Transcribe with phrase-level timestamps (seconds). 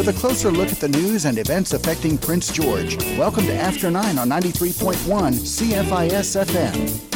[0.00, 2.96] with a closer look at the news and events affecting Prince George.
[3.18, 4.94] Welcome to After 9 on 93.1
[5.34, 7.10] CFIS FM.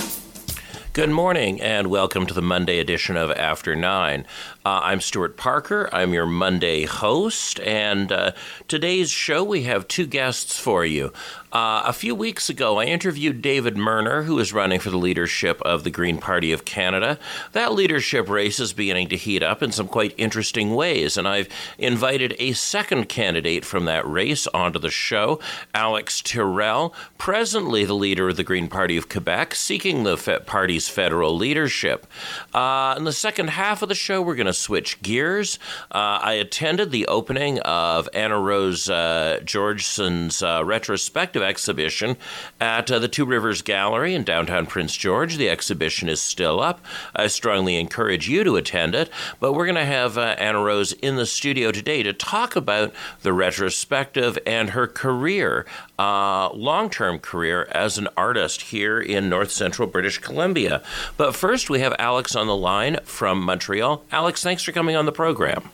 [0.93, 4.27] Good morning and welcome to the Monday edition of After Nine.
[4.66, 5.90] Uh, I'm Stuart Parker.
[5.93, 8.32] I'm your Monday host, and uh,
[8.66, 11.12] today's show we have two guests for you.
[11.52, 15.61] Uh, a few weeks ago, I interviewed David Merner, who is running for the leadership
[15.62, 17.18] of the Green Party of Canada.
[17.53, 21.49] That leadership race is beginning to heat up in some quite interesting ways, and I've
[21.76, 25.40] invited a second candidate from that race onto the show,
[25.75, 31.36] Alex Tyrrell, presently the leader of the Green Party of Quebec, seeking the party's federal
[31.36, 32.06] leadership.
[32.55, 35.58] Uh, in the second half of the show, we're going to switch gears.
[35.91, 42.17] Uh, I attended the opening of Anna Rose uh, Georgeson's uh, retrospective exhibition
[42.61, 45.36] at uh, the Two Rivers Gallery in downtown Prince George.
[45.36, 46.84] The exhibition is still up.
[47.14, 49.11] I strongly encourage you to attend it.
[49.41, 52.92] But we're going to have uh, Anna Rose in the studio today to talk about
[53.22, 55.66] the retrospective and her career,
[55.98, 60.83] uh, long term career as an artist here in north central British Columbia.
[61.17, 64.05] But first, we have Alex on the line from Montreal.
[64.11, 65.70] Alex, thanks for coming on the program.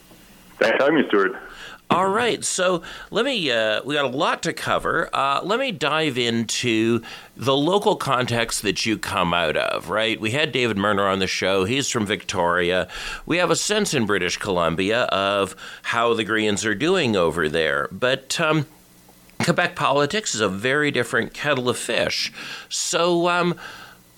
[0.58, 1.32] Thanks for having me, Stuart.
[1.90, 5.10] All right, so let me, uh, we got a lot to cover.
[5.12, 7.02] Uh, let me dive into
[7.36, 10.20] the local context that you come out of, right?
[10.20, 11.64] We had David Merner on the show.
[11.64, 12.86] He's from Victoria.
[13.26, 17.88] We have a sense in British Columbia of how the Greens are doing over there.
[17.90, 18.66] But, um,
[19.44, 22.32] Quebec politics is a very different kettle of fish.
[22.68, 23.56] So, um,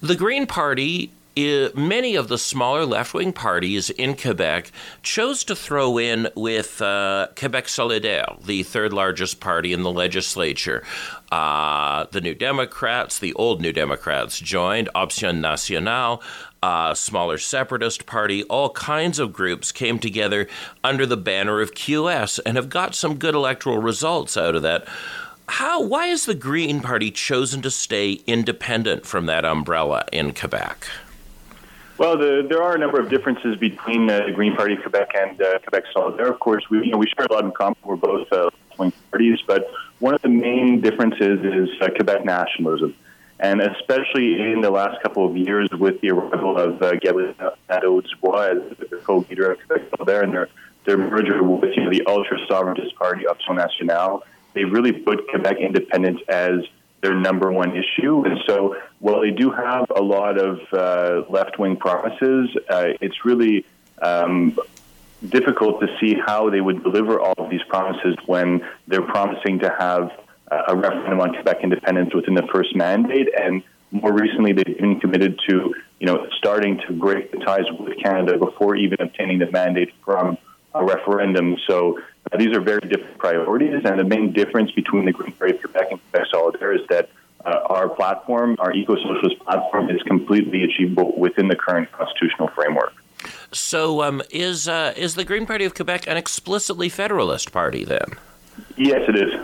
[0.00, 4.70] the Green Party many of the smaller left wing parties in Quebec
[5.02, 10.82] chose to throw in with uh, Quebec Solidaire, the third largest party in the legislature.
[11.30, 16.22] Uh, the New Democrats, the old New Democrats, joined Option Nationale.
[16.62, 20.46] A smaller separatist party, all kinds of groups came together
[20.84, 24.86] under the banner of QS and have got some good electoral results out of that.
[25.48, 25.82] How?
[25.82, 30.86] Why has the Green Party chosen to stay independent from that umbrella in Quebec?
[31.98, 35.10] Well, the, there are a number of differences between uh, the Green Party of Quebec
[35.16, 36.30] and uh, Quebec Solidaire.
[36.30, 37.76] Of course, we, you know, we share a lot in common.
[37.82, 38.50] We're both uh,
[39.10, 39.68] parties, but
[39.98, 42.94] one of the main differences is uh, Quebec nationalism.
[43.42, 47.34] And especially in the last couple of years with the arrival of uh, Gabriel
[47.68, 50.48] Nadeau-Dubois as the co-leader of Quebec Solidaire and their,
[50.86, 54.22] their merger with you know, the ultra-sovereigntist party, Option Nationale,
[54.54, 56.60] they really put Quebec independence as
[57.00, 58.24] their number one issue.
[58.24, 63.24] And so while they do have a lot of uh, left wing promises, uh, it's
[63.24, 63.66] really
[64.00, 64.56] um,
[65.28, 69.74] difficult to see how they would deliver all of these promises when they're promising to
[69.76, 70.12] have
[70.68, 73.28] a referendum on Quebec independence within the first mandate.
[73.38, 77.98] And more recently, they've been committed to, you know, starting to break the ties with
[77.98, 80.38] Canada before even obtaining the mandate from
[80.74, 81.56] a referendum.
[81.66, 85.54] So uh, these are very different priorities, and the main difference between the Green Party
[85.54, 87.10] of Quebec and Quebec Solidaire is that
[87.44, 92.94] uh, our platform, our eco-socialist platform, is completely achievable within the current constitutional framework.
[93.52, 98.06] So, um, is uh, is the Green Party of Quebec an explicitly federalist party then?
[98.76, 99.34] Yes, it is.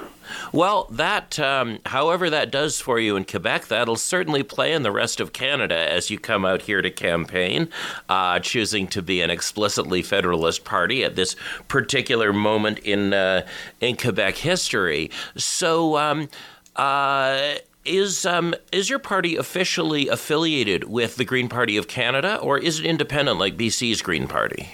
[0.53, 4.93] Well, that, um, however, that does for you in Quebec, that'll certainly play in the
[4.93, 7.69] rest of Canada as you come out here to campaign,
[8.09, 11.37] uh, choosing to be an explicitly Federalist party at this
[11.69, 13.47] particular moment in uh,
[13.81, 15.11] in Quebec history.
[15.37, 15.97] So.
[15.97, 16.29] Um,
[16.77, 22.59] uh, is um, is your party officially affiliated with the Green Party of Canada, or
[22.59, 24.69] is it independent like BC's Green Party?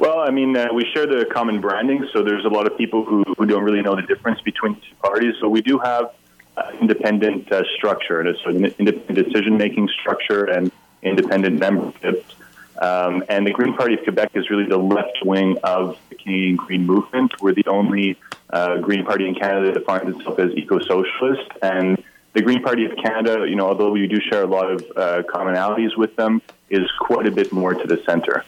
[0.00, 3.04] Well, I mean, uh, we share the common branding, so there's a lot of people
[3.04, 5.34] who, who don't really know the difference between the two parties.
[5.38, 6.14] So we do have
[6.56, 10.72] uh, independent uh, structure, and it's an independent decision-making structure and
[11.02, 12.34] independent memberships.
[12.80, 16.56] Um, and the Green Party of Quebec is really the left wing of the Canadian
[16.56, 17.34] Green Movement.
[17.42, 18.16] We're the only
[18.48, 22.96] uh, Green Party in Canada that defines itself as eco-socialist, and the Green Party of
[22.96, 26.40] Canada, you know, although we do share a lot of uh, commonalities with them,
[26.70, 28.46] is quite a bit more to the center.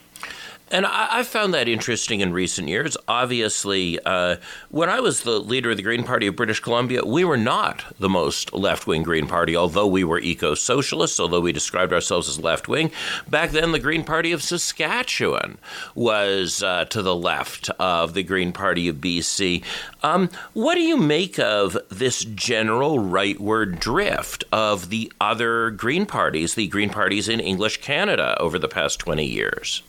[0.72, 2.96] And I, I, found that interesting in recent years.
[3.06, 4.36] Obviously, uh,
[4.70, 7.84] when I was the leader of the Green Party of British Columbia, we were not
[8.00, 12.26] the most left wing Green Party, although we were eco socialists, although we described ourselves
[12.26, 12.90] as left wing.
[13.28, 15.58] Back then, the Green Party of Saskatchewan
[15.94, 19.62] was uh, to the left of the Green Party of BC.
[20.02, 26.54] Um, what do you make of this general rightward drift of the other Green parties,
[26.54, 29.82] the Green parties in English Canada, over the past 20 years?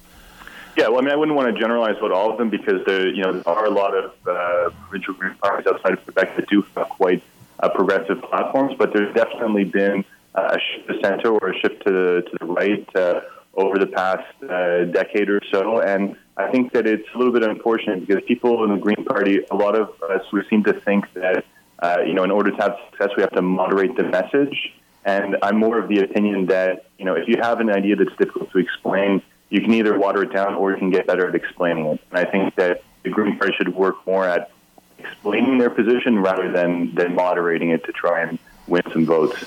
[0.76, 3.08] Yeah, well, I mean, I wouldn't want to generalize about all of them because there,
[3.08, 6.50] you know, there are a lot of uh, provincial green parties outside of Quebec that
[6.50, 7.22] do have quite
[7.60, 10.04] uh, progressive platforms, but there's definitely been
[10.34, 13.22] uh, a shift to the center or a shift to the, to the right uh,
[13.54, 15.80] over the past uh, decade or so.
[15.80, 19.42] And I think that it's a little bit unfortunate because people in the Green Party,
[19.52, 21.46] a lot of us, we seem to think that,
[21.80, 24.74] uh, you know, in order to have success, we have to moderate the message.
[25.06, 28.16] And I'm more of the opinion that, you know, if you have an idea that's
[28.18, 29.22] difficult to explain,
[29.54, 32.02] you can either water it down or you can get better at explaining it.
[32.10, 34.50] And I think that the Green Party should work more at
[34.98, 39.46] explaining their position rather than, than moderating it to try and win some votes.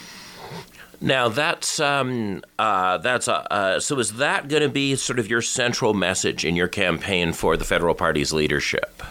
[1.01, 3.99] Now that's um, uh, that's uh, uh, so.
[3.99, 7.65] Is that going to be sort of your central message in your campaign for the
[7.65, 9.03] federal party's leadership?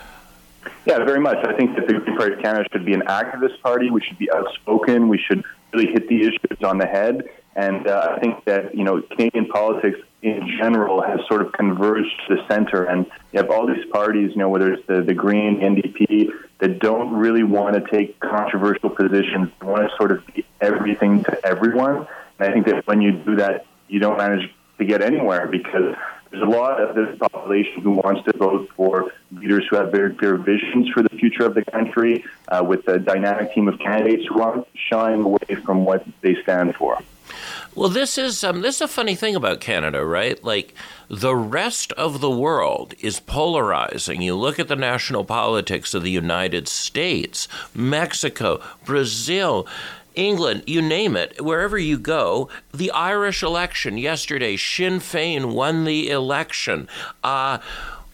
[0.87, 1.45] Yeah, very much.
[1.45, 3.91] I think that the Green Party of Canada should be an activist party.
[3.91, 5.09] We should be outspoken.
[5.09, 5.43] We should
[5.73, 7.29] really hit the issues on the head.
[7.55, 12.09] And uh, I think that you know Canadian politics in general has sort of converged
[12.27, 15.13] to the center, and you have all these parties, you know, whether it's the the
[15.13, 19.49] Green, NDP, that don't really want to take controversial positions.
[19.61, 22.07] Want to sort of be everything to everyone.
[22.39, 25.95] And I think that when you do that, you don't manage to get anywhere because
[26.31, 30.13] there's a lot of this population who wants to vote for leaders who have very
[30.13, 34.25] clear visions for the future of the country, uh, with a dynamic team of candidates
[34.27, 36.97] who aren't shying away from what they stand for.
[37.75, 40.41] Well, this is um, this is a funny thing about Canada, right?
[40.41, 40.73] Like
[41.09, 44.21] the rest of the world is polarizing.
[44.21, 49.67] You look at the national politics of the United States, Mexico, Brazil.
[50.15, 56.09] England, you name it, wherever you go, the Irish election yesterday, Sinn Féin won the
[56.09, 56.87] election.
[57.21, 57.57] Uh,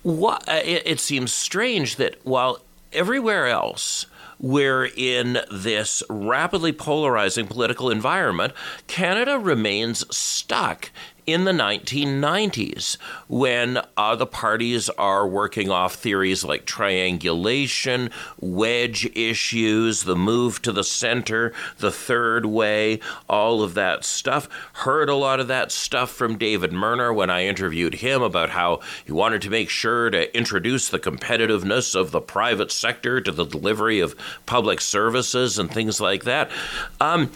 [0.02, 2.58] what, it, it seems strange that while
[2.92, 4.08] everywhere else
[4.42, 8.54] we're in this rapidly polarizing political environment,
[8.88, 10.92] Canada remains stuck
[11.32, 12.98] in the 1990s
[13.28, 20.72] when uh, the parties are working off theories like triangulation, wedge issues, the move to
[20.72, 23.00] the center, the third way,
[23.30, 24.50] all of that stuff.
[24.74, 28.80] Heard a lot of that stuff from David Merner when I interviewed him about how
[29.06, 33.46] he wanted to make sure to introduce the competitiveness of the private sector to the
[33.46, 36.52] delivery of public services and things like that.
[37.00, 37.32] Um,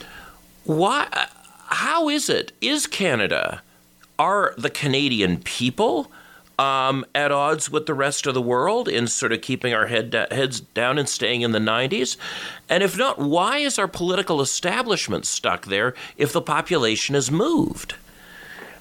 [0.63, 1.27] why?
[1.67, 2.51] How is it?
[2.61, 3.61] Is Canada
[4.17, 6.11] are the Canadian people
[6.57, 10.11] um, at odds with the rest of the world in sort of keeping our head
[10.11, 12.17] da- heads down and staying in the 90s?
[12.69, 17.95] And if not, why is our political establishment stuck there if the population has moved?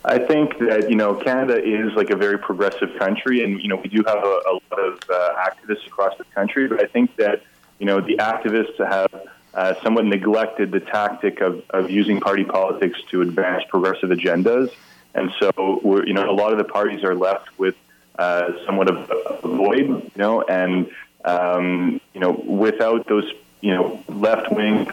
[0.05, 3.77] I think that you know Canada is like a very progressive country, and you know
[3.77, 6.69] we do have a, a lot of uh, activists across the country.
[6.69, 7.43] But I think that
[7.79, 9.09] you know the activists have
[9.55, 14.71] uh, somewhat neglected the tactic of, of using party politics to advance progressive agendas.
[15.15, 17.77] And so, we're, you know, a lot of the parties are left with
[18.19, 20.91] uh, somewhat of a void, you know, and,
[21.25, 23.31] um, you know, without those,
[23.61, 24.91] you know, left wing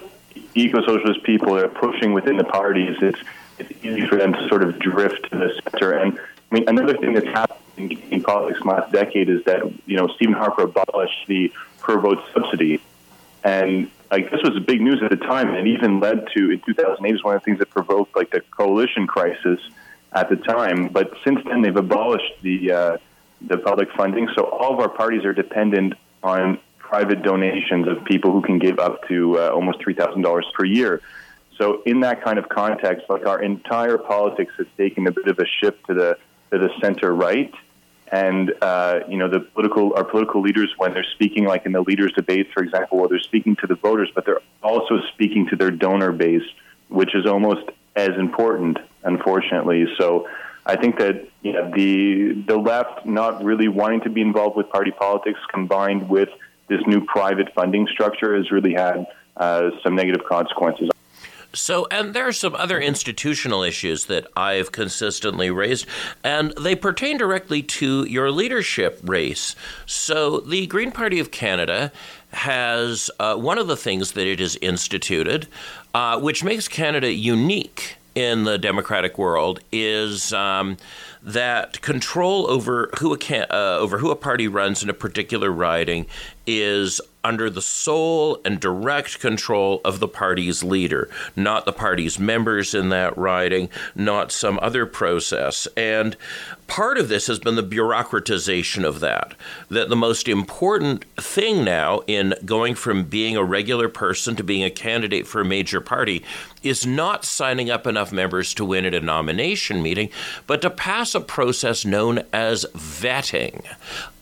[0.53, 3.19] eco socialist people that are pushing within the parties, it's,
[3.57, 5.93] it's easy for them to sort of drift to the center.
[5.93, 9.71] And I mean, another thing that's happened in, politics in the last decade is that,
[9.85, 12.81] you know, Stephen Harper abolished the per vote subsidy.
[13.43, 16.59] And like this was big news at the time, and it even led to in
[16.59, 19.59] 2008 was one of the things that provoked like the coalition crisis
[20.13, 20.89] at the time.
[20.89, 22.97] But since then, they've abolished the uh,
[23.41, 28.31] the public funding, so all of our parties are dependent on private donations of people
[28.31, 31.01] who can give up to uh, almost three thousand dollars per year.
[31.57, 35.39] So, in that kind of context, like our entire politics has taken a bit of
[35.39, 36.17] a shift to the
[36.51, 37.53] to the center right,
[38.11, 41.81] and uh, you know the political our political leaders when they're speaking, like in the
[41.81, 45.55] leaders' debates, for example, where they're speaking to the voters, but they're also speaking to
[45.55, 46.47] their donor base,
[46.89, 49.85] which is almost as important, unfortunately.
[49.97, 50.27] So
[50.65, 54.69] I think that you know, the the left not really wanting to be involved with
[54.69, 56.29] party politics, combined with
[56.67, 59.05] this new private funding structure, has really had
[59.37, 60.89] uh, some negative consequences.
[61.53, 65.85] So, and there are some other institutional issues that I've consistently raised,
[66.23, 69.55] and they pertain directly to your leadership race.
[69.85, 71.91] So, the Green Party of Canada
[72.31, 75.49] has uh, one of the things that it has instituted,
[75.93, 80.75] uh, which makes Canada unique in the democratic world, is um,
[81.23, 85.49] that control over who a can, uh, over who a party runs in a particular
[85.49, 86.05] riding
[86.47, 92.73] is under the sole and direct control of the party's leader, not the party's members
[92.73, 95.67] in that riding, not some other process.
[95.77, 96.17] And
[96.67, 99.35] part of this has been the bureaucratization of that.
[99.69, 104.63] That the most important thing now in going from being a regular person to being
[104.63, 106.23] a candidate for a major party
[106.63, 110.09] is not signing up enough members to win at a nomination meeting,
[110.47, 113.63] but to pass a process known as vetting.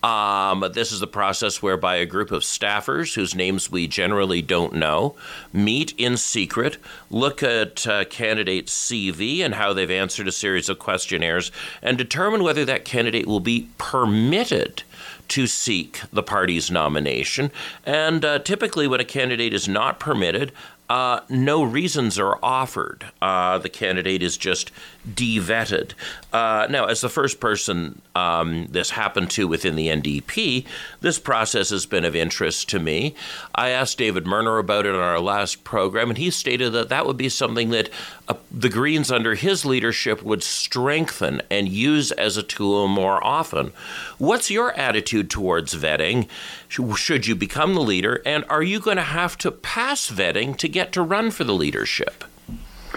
[0.02, 4.74] Um, this is the process whereby a group of staffers, whose names we generally don't
[4.74, 5.16] know,
[5.54, 6.78] meet in secret,
[7.10, 11.52] look at a candidate's CV and how they've answered a series of questionnaires,
[11.82, 14.84] and determine whether that candidate will be permitted
[15.30, 17.52] to seek the party's nomination.
[17.86, 20.52] And uh, typically, when a candidate is not permitted,
[20.90, 23.06] uh, no reasons are offered.
[23.22, 24.72] Uh, the candidate is just
[25.16, 25.94] de-vetted.
[26.34, 30.66] Uh, now, as the first person um, this happened to within the NDP,
[31.02, 33.16] this process has been of interest to me.
[33.56, 37.06] I asked David Merner about it on our last program, and he stated that that
[37.06, 37.90] would be something that
[38.28, 43.72] uh, the Greens under his leadership would strengthen and use as a tool more often.
[44.18, 46.28] What's your attitude towards vetting?
[46.68, 50.68] Should you become the leader, and are you going to have to pass vetting to
[50.68, 52.26] get to run for the leadership?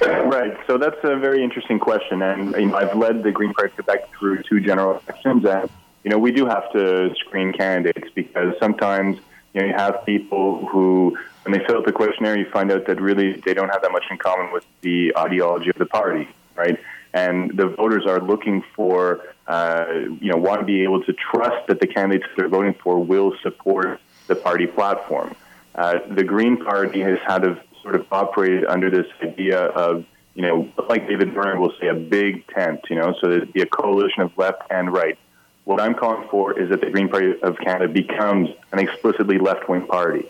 [0.01, 0.57] Right.
[0.67, 4.11] So that's a very interesting question, and you know, I've led the Green Party Quebec
[4.19, 5.71] through two general elections, and
[6.05, 9.19] you know we do have to screen candidates because sometimes
[9.53, 12.87] you know you have people who, when they fill out the questionnaire, you find out
[12.87, 16.29] that really they don't have that much in common with the ideology of the party,
[16.57, 16.79] right?
[17.13, 19.85] And the voters are looking for, uh,
[20.21, 23.35] you know, want to be able to trust that the candidates they're voting for will
[23.43, 25.35] support the party platform.
[25.75, 30.43] Uh, the Green Party has had a sort of operated under this idea of, you
[30.43, 33.67] know, like David Byrne will say, a big tent, you know, so there'd be a
[33.67, 35.19] coalition of left and right.
[35.65, 39.69] What I'm calling for is that the Green Party of Canada becomes an explicitly left
[39.69, 40.27] wing party.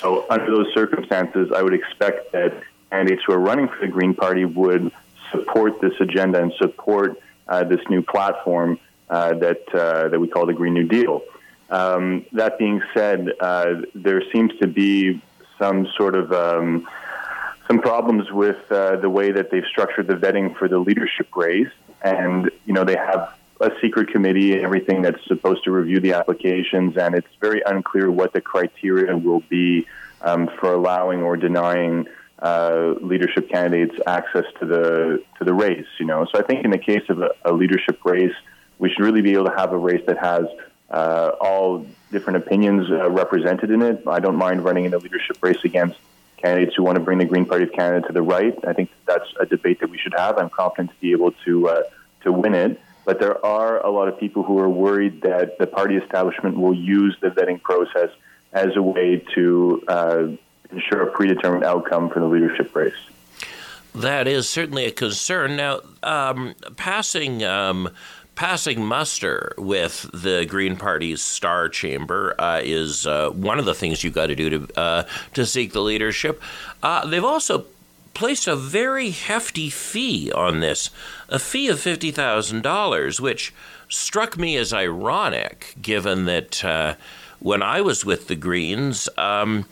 [0.00, 4.14] So, under those circumstances, I would expect that candidates who are running for the Green
[4.14, 4.92] Party would
[5.30, 10.46] support this agenda and support uh, this new platform uh, that uh, that we call
[10.46, 11.22] the Green New Deal.
[11.70, 15.20] Um, that being said, uh, there seems to be
[15.58, 16.86] some sort of um,
[17.68, 21.72] some problems with uh, the way that they've structured the vetting for the leadership race,
[22.02, 26.12] and you know they have a secret committee and everything that's supposed to review the
[26.12, 29.86] applications, and it's very unclear what the criteria will be
[30.20, 32.06] um, for allowing or denying
[32.40, 35.86] uh, leadership candidates access to the to the race.
[35.98, 38.34] You know, so I think in the case of a, a leadership race,
[38.78, 40.44] we should really be able to have a race that has
[40.90, 44.02] uh, all different opinions uh, represented in it.
[44.06, 45.98] I don't mind running in a leadership race against
[46.36, 48.56] candidates who want to bring the Green Party of Canada to the right.
[48.66, 50.38] I think that's a debate that we should have.
[50.38, 51.82] I'm confident to be able to uh,
[52.22, 52.80] to win it.
[53.04, 56.74] But there are a lot of people who are worried that the party establishment will
[56.74, 58.10] use the vetting process
[58.52, 60.26] as a way to uh,
[60.70, 62.94] ensure a predetermined outcome for the leadership race.
[63.94, 65.56] That is certainly a concern.
[65.56, 67.90] Now, um, passing um,
[68.34, 74.02] passing muster with the Green Party's star chamber uh, is uh, one of the things
[74.02, 76.42] you've got to do to uh, to seek the leadership.
[76.82, 77.66] Uh, they've also
[78.12, 80.90] placed a very hefty fee on this,
[81.28, 83.52] a fee of fifty thousand dollars, which
[83.88, 86.94] struck me as ironic, given that uh,
[87.38, 89.08] when I was with the Greens.
[89.16, 89.66] Um,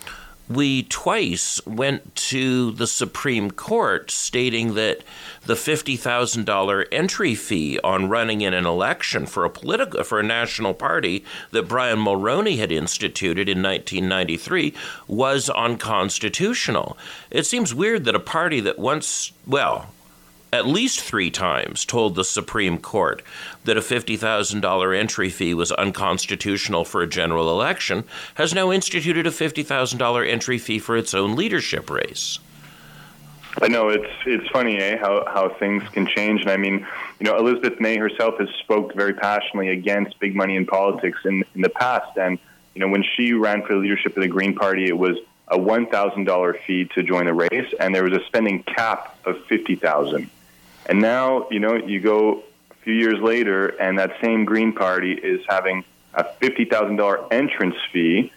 [0.55, 5.03] we twice went to the Supreme Court stating that
[5.47, 10.75] the $50,000 entry fee on running in an election for a political for a national
[10.75, 14.75] party that Brian Mulroney had instituted in 1993
[15.07, 16.97] was unconstitutional.
[17.31, 19.89] It seems weird that a party that once, well,
[20.53, 23.23] at least three times told the Supreme Court
[23.65, 28.05] that a $50,000 entry fee was unconstitutional for a general election,
[28.35, 32.39] has now instituted a $50,000 entry fee for its own leadership race.
[33.61, 34.97] I know it's it's funny, eh?
[34.97, 36.87] How how things can change, and I mean,
[37.21, 41.45] you know, Elizabeth May herself has spoke very passionately against big money in politics in
[41.55, 42.39] in the past, and
[42.75, 45.19] you know, when she ran for the leadership of the Green Party, it was
[45.49, 49.19] a one thousand dollar fee to join the race, and there was a spending cap
[49.27, 50.31] of fifty thousand.
[50.87, 55.13] And now, you know, you go a few years later, and that same Green Party
[55.13, 55.85] is having
[56.15, 58.33] a $50,000 entrance fee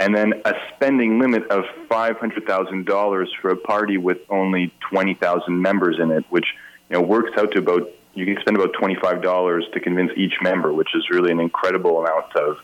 [0.00, 6.10] and then a spending limit of $500,000 for a party with only 20,000 members in
[6.10, 6.46] it, which,
[6.90, 10.72] you know, works out to about, you can spend about $25 to convince each member,
[10.72, 12.58] which is really an incredible amount of,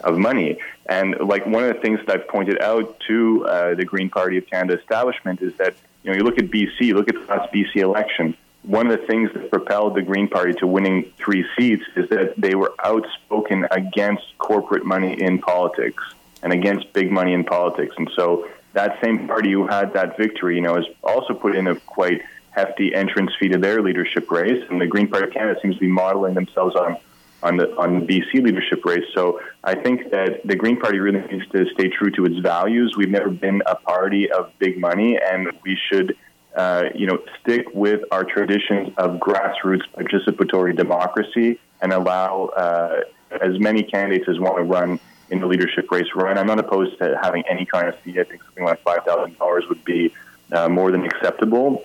[0.00, 0.58] of money.
[0.86, 4.38] And like one of the things that I've pointed out to uh, the Green Party
[4.38, 7.52] of Canada establishment is that, you know, you look at BC, look at the last
[7.52, 11.84] BC election, one of the things that propelled the Green Party to winning three seats
[11.96, 16.02] is that they were outspoken against corporate money in politics
[16.42, 17.94] and against big money in politics.
[17.96, 21.66] And so that same party who had that victory, you know, has also put in
[21.66, 24.62] a quite hefty entrance fee to their leadership race.
[24.68, 26.96] And the Green Party of Canada seems to be modeling themselves on
[27.42, 29.04] on the on the BC leadership race.
[29.14, 32.94] So I think that the Green Party really needs to stay true to its values.
[32.96, 36.16] We've never been a party of big money, and we should
[36.54, 43.00] uh, you know, stick with our traditions of grassroots participatory democracy and allow uh,
[43.40, 44.98] as many candidates as want to run
[45.30, 46.36] in the leadership race run.
[46.36, 48.18] I'm not opposed to having any kind of fee.
[48.18, 50.12] I think something like five thousand dollars would be
[50.52, 51.84] uh, more than acceptable.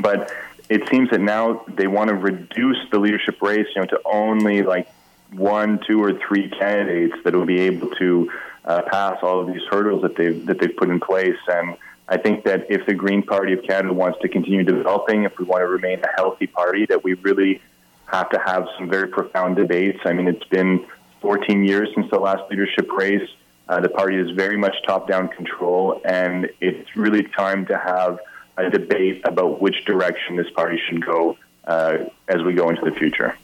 [0.00, 0.32] But
[0.68, 4.62] it seems that now they want to reduce the leadership race, you know, to only
[4.62, 4.88] like
[5.32, 8.30] one, two, or three candidates that will be able to
[8.64, 11.38] uh, pass all of these hurdles that they've that they've put in place.
[11.48, 11.76] And
[12.08, 15.44] I think that if the Green Party of Canada wants to continue developing, if we
[15.44, 17.60] want to remain a healthy party, that we really
[18.06, 19.98] have to have some very profound debates.
[20.04, 20.86] I mean, it's been
[21.20, 23.28] 14 years since the last leadership race.
[23.68, 28.20] Uh, the party is very much top-down control, and it's really time to have
[28.56, 31.98] a debate about which direction this party should go uh,
[32.28, 33.36] as we go into the future.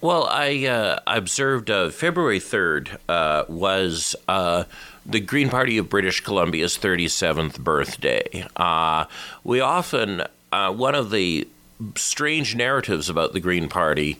[0.00, 4.64] Well, I uh, observed uh, February 3rd uh, was uh,
[5.08, 8.46] the Green Party of British Columbia's 37th birthday.
[8.56, 9.04] Uh,
[9.44, 11.46] we often, uh, one of the
[11.94, 14.18] strange narratives about the Green Party,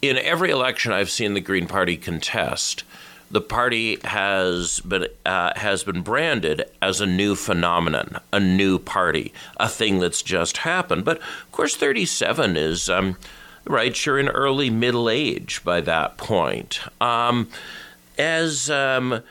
[0.00, 2.84] in every election I've seen the Green Party contest,
[3.30, 9.70] the party has been has been branded as a new phenomenon, a new party, a
[9.70, 11.06] thing that's just happened.
[11.06, 13.16] But of course, 37 is um,
[13.64, 14.04] right?
[14.04, 16.80] You're in early middle age by that point.
[17.00, 17.48] Um,
[18.18, 19.22] as um,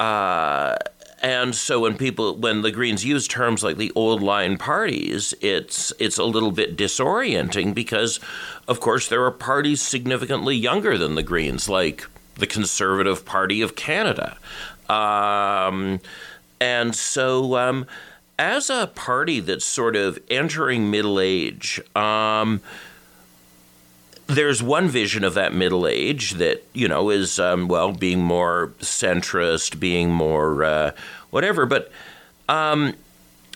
[0.00, 0.76] uh,
[1.22, 5.92] and so when people when the Greens use terms like the old line parties, it's
[5.98, 8.18] it's a little bit disorienting because,
[8.66, 13.76] of course, there are parties significantly younger than the Greens, like the Conservative Party of
[13.76, 14.36] Canada,
[14.88, 16.00] um,
[16.60, 17.56] and so.
[17.56, 17.86] Um,
[18.38, 22.62] as a party that's sort of entering middle age, um,
[24.30, 28.72] there's one vision of that middle age that you know is um, well being more
[28.80, 30.92] centrist, being more uh,
[31.30, 31.66] whatever.
[31.66, 31.90] But
[32.48, 32.94] um,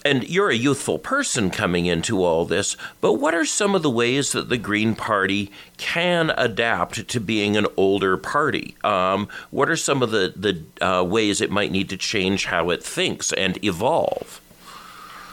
[0.05, 2.77] and you're a youthful person coming into all this.
[3.01, 7.57] But what are some of the ways that the Green Party can adapt to being
[7.57, 8.77] an older party?
[8.85, 12.71] Um, what are some of the the uh, ways it might need to change how
[12.71, 14.41] it thinks and evolve?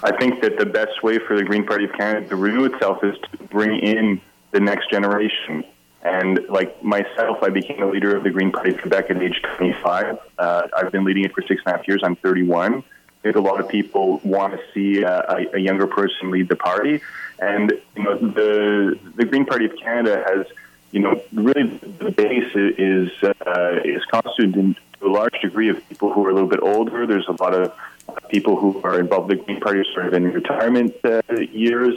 [0.04, 3.04] I think that the best way for the Green Party of Canada to renew itself
[3.04, 4.20] is to bring in
[4.52, 5.64] the next generation.
[6.04, 9.40] And like myself, I became a leader of the Green Party of Quebec at age
[9.58, 10.18] 25.
[10.38, 12.02] Uh, I've been leading it for six and a half years.
[12.04, 12.84] I'm 31.
[13.22, 16.56] I think a lot of people want to see a, a younger person lead the
[16.56, 17.02] party,
[17.38, 20.48] and you know the the Green Party of Canada has,
[20.90, 26.12] you know, really the base is uh, is constituted to a large degree of people
[26.12, 27.06] who are a little bit older.
[27.06, 27.72] There's a lot of
[28.30, 31.94] people who are involved in the Green Party sort of in retirement uh, years.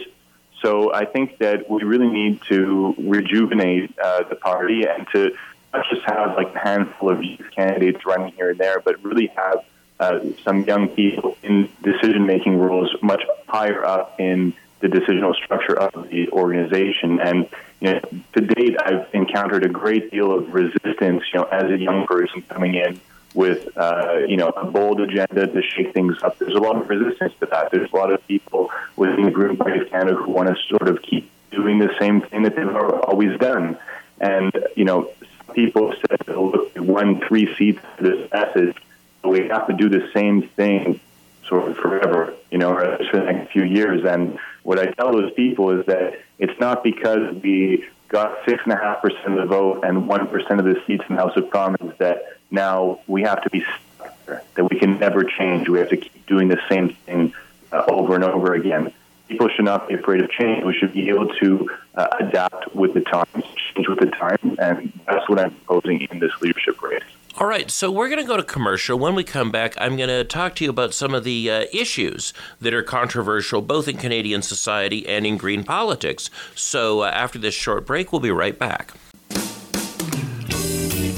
[0.64, 5.36] So I think that we really need to rejuvenate uh, the party and to
[5.74, 9.26] not just have like a handful of youth candidates running here and there, but really
[9.26, 9.62] have
[10.00, 15.78] uh, some young people in decision making roles much higher up in the decisional structure
[15.78, 17.20] of the organization.
[17.20, 17.46] And
[17.80, 18.00] you know,
[18.32, 22.40] to date, I've encountered a great deal of resistance, you know, as a young person
[22.48, 22.98] coming in
[23.34, 26.38] with uh, you know a bold agenda to shake things up.
[26.38, 27.70] There's a lot of resistance to that.
[27.72, 30.88] There's a lot of people within the Green Party of Canada who want to sort
[30.88, 33.76] of keep doing the same thing that they've always done.
[34.20, 35.10] And you know,
[35.52, 38.76] people said, "Look, we won three seats for this message,
[39.24, 41.00] we have to do the same thing."
[41.48, 44.02] Sort of forever, you know, or for the next few years.
[44.06, 48.72] And what I tell those people is that it's not because we got six and
[48.72, 51.36] a half percent of the vote and one percent of the seats in the House
[51.36, 53.64] of Commons that now we have to be
[54.26, 55.68] that we can never change.
[55.68, 57.34] We have to keep doing the same thing
[57.72, 58.92] uh, over and over again.
[59.28, 60.64] People should not be afraid of change.
[60.64, 64.92] We should be able to uh, adapt with the times, change with the time, and
[65.06, 67.02] that's what I'm proposing in this leadership race.
[67.36, 68.96] All right, so we're going to go to commercial.
[68.96, 71.64] When we come back, I'm going to talk to you about some of the uh,
[71.72, 76.30] issues that are controversial both in Canadian society and in green politics.
[76.54, 78.92] So uh, after this short break, we'll be right back.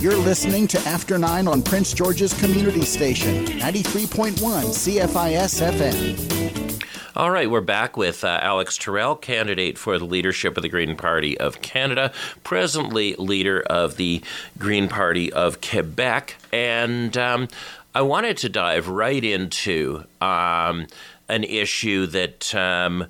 [0.01, 6.96] You're listening to After Nine on Prince George's Community Station, 93.1 CFIS FM.
[7.17, 10.99] All right, we're back with uh, Alex Tyrrell, candidate for the leadership of the Green
[10.99, 12.13] Party of Canada,
[12.45, 14.21] presently leader of the
[14.59, 16.37] Green Party of Quebec.
[16.53, 17.49] And um,
[17.95, 20.89] I wanted to dive right into um,
[21.27, 22.55] an issue that.
[22.55, 23.07] Um,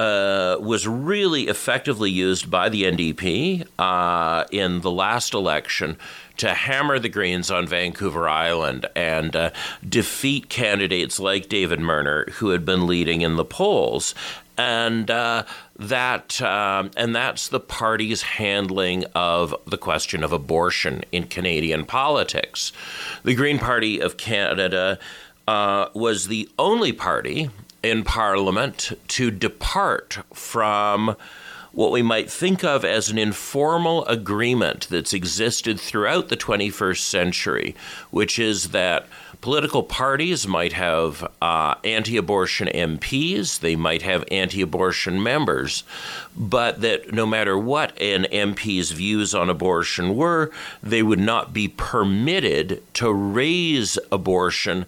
[0.00, 5.96] uh, was really effectively used by the NDP uh, in the last election
[6.36, 9.50] to hammer the Greens on Vancouver Island and uh,
[9.86, 14.14] defeat candidates like David Merner, who had been leading in the polls.
[14.56, 15.44] And uh,
[15.76, 22.72] that um, and that's the party's handling of the question of abortion in Canadian politics.
[23.22, 24.98] The Green Party of Canada
[25.46, 27.50] uh, was the only party
[27.82, 31.16] in Parliament to depart from
[31.72, 37.76] what we might think of as an informal agreement that's existed throughout the 21st century,
[38.10, 39.06] which is that
[39.40, 45.84] political parties might have uh, anti abortion MPs, they might have anti abortion members,
[46.36, 50.50] but that no matter what an MP's views on abortion were,
[50.82, 54.86] they would not be permitted to raise abortion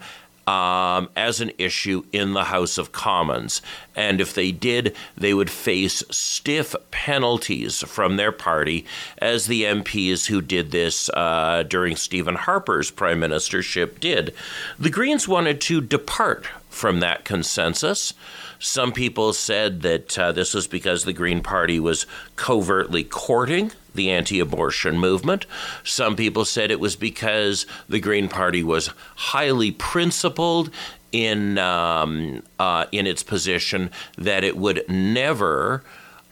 [0.50, 3.62] um, as an issue in the House of Commons.
[3.94, 8.84] And if they did, they would face stiff penalties from their party,
[9.18, 14.34] as the MPs who did this uh, during Stephen Harper's prime ministership did.
[14.76, 18.12] The Greens wanted to depart from that consensus.
[18.60, 22.04] Some people said that uh, this was because the Green Party was
[22.36, 25.46] covertly courting the anti abortion movement.
[25.82, 30.70] Some people said it was because the Green Party was highly principled
[31.10, 35.82] in, um, uh, in its position that it would never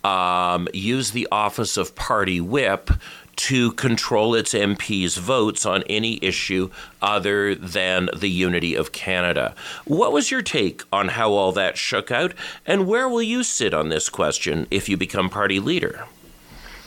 [0.04, 2.90] um, use the office of party whip
[3.38, 6.70] to control its MPs' votes on any issue
[7.00, 9.54] other than the unity of Canada.
[9.84, 12.34] What was your take on how all that shook out,
[12.66, 16.04] and where will you sit on this question if you become party leader?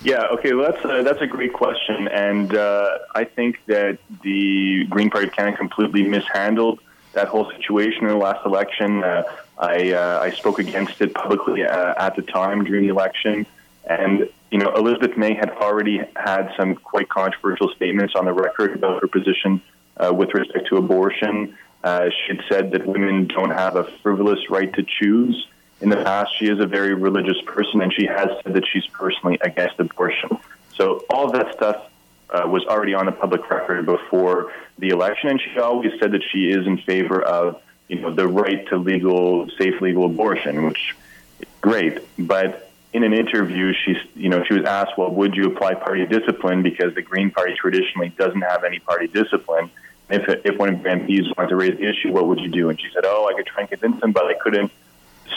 [0.04, 4.86] Yeah, okay, well, that's a, that's a great question, and uh, I think that the
[4.86, 6.80] Green Party of Canada completely mishandled
[7.14, 9.04] that whole situation in the last election.
[9.04, 9.24] Uh,
[9.58, 13.46] I uh, I spoke against it publicly uh, at the time during the election,
[13.86, 18.76] and you know Elizabeth May had already had some quite controversial statements on the record
[18.76, 19.62] about her position
[19.98, 21.58] uh, with respect to abortion.
[21.84, 25.48] Uh, she had said that women don't have a frivolous right to choose
[25.82, 28.86] in the past, she is a very religious person, and she has said that she's
[28.88, 30.38] personally against abortion.
[30.76, 31.90] So all of that stuff
[32.30, 36.22] uh, was already on the public record before the election, and she always said that
[36.32, 40.96] she is in favor of you know the right to legal, safe, legal abortion, which
[41.40, 42.00] is great.
[42.18, 46.06] But in an interview, she's you know she was asked, well, would you apply party
[46.06, 49.70] discipline because the Green Party traditionally doesn't have any party discipline.
[50.10, 52.70] If if one of your MPs wanted to raise the issue, what would you do?
[52.70, 54.72] And she said, oh, I could try and convince them, but I couldn't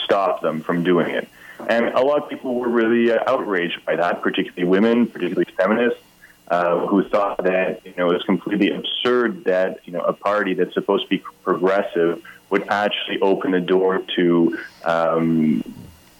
[0.03, 1.29] stop them from doing it.
[1.69, 6.01] And a lot of people were really uh, outraged by that, particularly women, particularly feminists,
[6.49, 10.53] uh, who thought that you know it was completely absurd that you know a party
[10.53, 15.63] that's supposed to be progressive would actually open the door to um,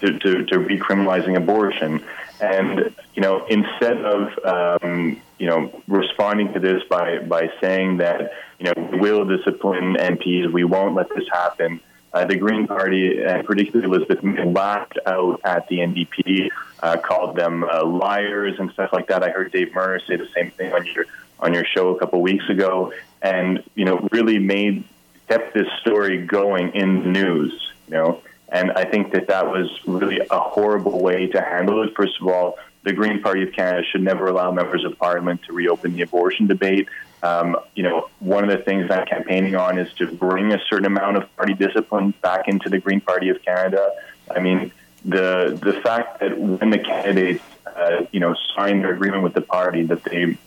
[0.01, 2.03] to, to, to recriminalizing abortion.
[2.39, 8.33] And you know, instead of um, you know responding to this by by saying that
[8.59, 11.79] you know we will discipline MPs, we won't let this happen
[12.15, 16.49] uh, the Green Party, and particularly Elizabeth laughed out at the NDP,
[16.81, 19.21] uh, called them uh, liars and stuff like that.
[19.21, 21.05] I heard Dave Murray say the same thing on your
[21.41, 24.85] on your show a couple weeks ago, and you know really made
[25.27, 27.73] kept this story going in the news.
[27.89, 31.95] You know, and I think that that was really a horrible way to handle it.
[31.95, 35.53] First of all, the Green Party of Canada should never allow members of Parliament to
[35.53, 36.87] reopen the abortion debate.
[37.23, 40.85] Um, you know, one of the things I'm campaigning on is to bring a certain
[40.85, 43.91] amount of party discipline back into the Green Party of Canada.
[44.29, 44.71] I mean,
[45.03, 49.41] the the fact that when the candidates, uh, you know, sign their agreement with the
[49.41, 50.37] party, that they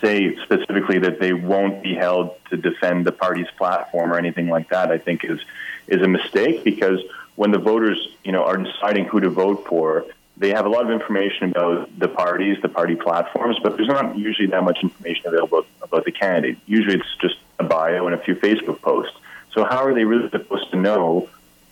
[0.00, 4.68] say specifically that they won't be held to defend the party's platform or anything like
[4.68, 5.40] that, I think is
[5.88, 7.00] is a mistake because
[7.36, 10.06] when the voters, you know, are deciding who to vote for,
[10.38, 14.18] they have a lot of information about the parties, the party platforms, but there's not
[14.18, 16.58] usually that much information available about the candidate.
[16.66, 19.16] Usually it's just a bio and a few Facebook posts.
[19.52, 21.30] So how are they really supposed to know,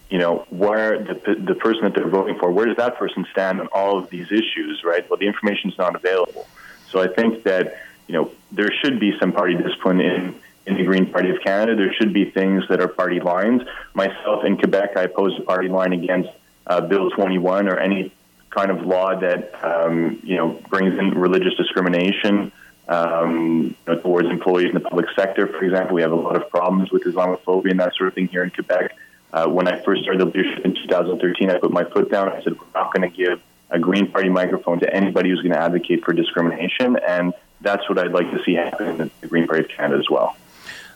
[0.08, 3.60] you know, where the, the person that they're voting for, where does that person stand
[3.60, 5.08] on all of these issues, right?
[5.10, 6.46] Well, the information is not available.
[6.90, 10.34] So I think that, you know, there should be some party discipline in,
[10.66, 11.76] in the Green Party of Canada.
[11.76, 13.62] There should be things that are party lines.
[13.92, 16.30] Myself in Quebec, I oppose a party line against
[16.66, 18.12] uh, Bill 21 or any
[18.50, 22.52] kind of law that um, you know brings in religious discrimination
[22.88, 25.46] um, you know, towards employees in the public sector.
[25.46, 28.28] For example, we have a lot of problems with Islamophobia and that sort of thing
[28.28, 28.96] here in Quebec.
[29.32, 32.28] Uh, when I first started the leadership in 2013, I put my foot down.
[32.28, 35.52] I said, we're not going to give a Green Party microphone to anybody who's going
[35.52, 36.96] to advocate for discrimination.
[36.96, 40.08] And that's what I'd like to see happen in the Green Party of Canada as
[40.08, 40.36] well.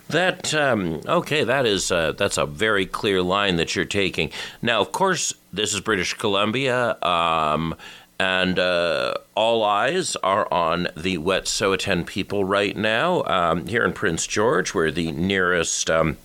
[0.09, 1.43] That um, okay?
[1.43, 4.31] That is uh, that's a very clear line that you're taking.
[4.59, 7.75] Now, of course, this is British Columbia, um,
[8.19, 14.25] and uh, all eyes are on the Wet'suwet'en people right now um, here in Prince
[14.25, 14.73] George.
[14.73, 15.89] We're the nearest.
[15.89, 16.17] Um,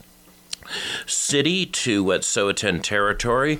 [1.04, 3.58] city to Wet'suwet'en territory,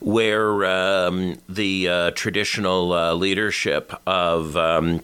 [0.00, 5.02] where um, the uh, traditional uh, leadership of um,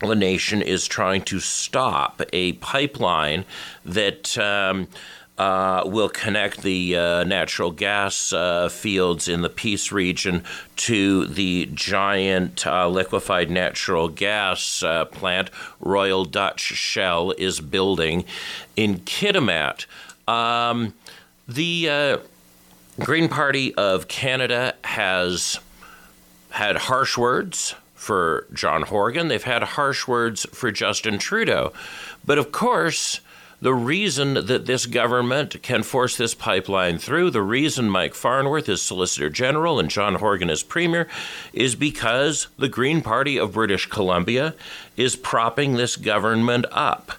[0.00, 3.44] the nation is trying to stop a pipeline
[3.84, 4.88] that um,
[5.38, 10.44] uh, will connect the uh, natural gas uh, fields in the Peace region
[10.76, 18.24] to the giant uh, liquefied natural gas uh, plant Royal Dutch Shell is building
[18.76, 19.86] in Kitimat.
[20.28, 20.92] Um,
[21.48, 22.20] the
[22.98, 25.58] Green Party of Canada has
[26.50, 27.74] had harsh words
[28.10, 29.28] for John Horgan.
[29.28, 31.72] They've had harsh words for Justin Trudeau.
[32.26, 33.20] But of course,
[33.60, 38.82] the reason that this government can force this pipeline through, the reason Mike Farnworth is
[38.82, 41.06] Solicitor General and John Horgan is Premier,
[41.52, 44.56] is because the Green Party of British Columbia
[44.96, 47.12] is propping this government up.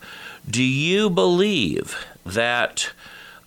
[0.45, 2.91] Do you believe that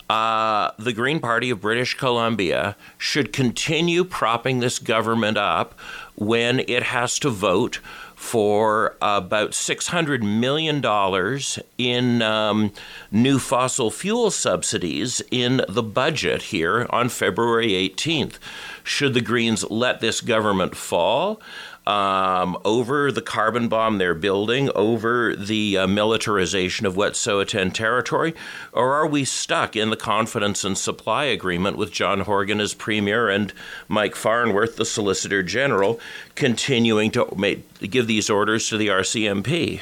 [0.08, 5.74] uh, the Green Party of British Columbia should continue propping this government up
[6.16, 7.80] when it has to vote
[8.14, 10.82] for about $600 million
[11.76, 12.72] in um,
[13.10, 18.38] new fossil fuel subsidies in the budget here on February 18th.
[18.82, 21.40] Should the Greens let this government fall?
[21.86, 28.34] Um, over the carbon bomb they're building, over the uh, militarization of Wet'suwet'en territory,
[28.72, 33.28] or are we stuck in the confidence and supply agreement with John Horgan as premier
[33.28, 33.52] and
[33.88, 36.00] Mike Farnworth, the Solicitor General,
[36.34, 39.80] continuing to make, give these orders to the RCMP?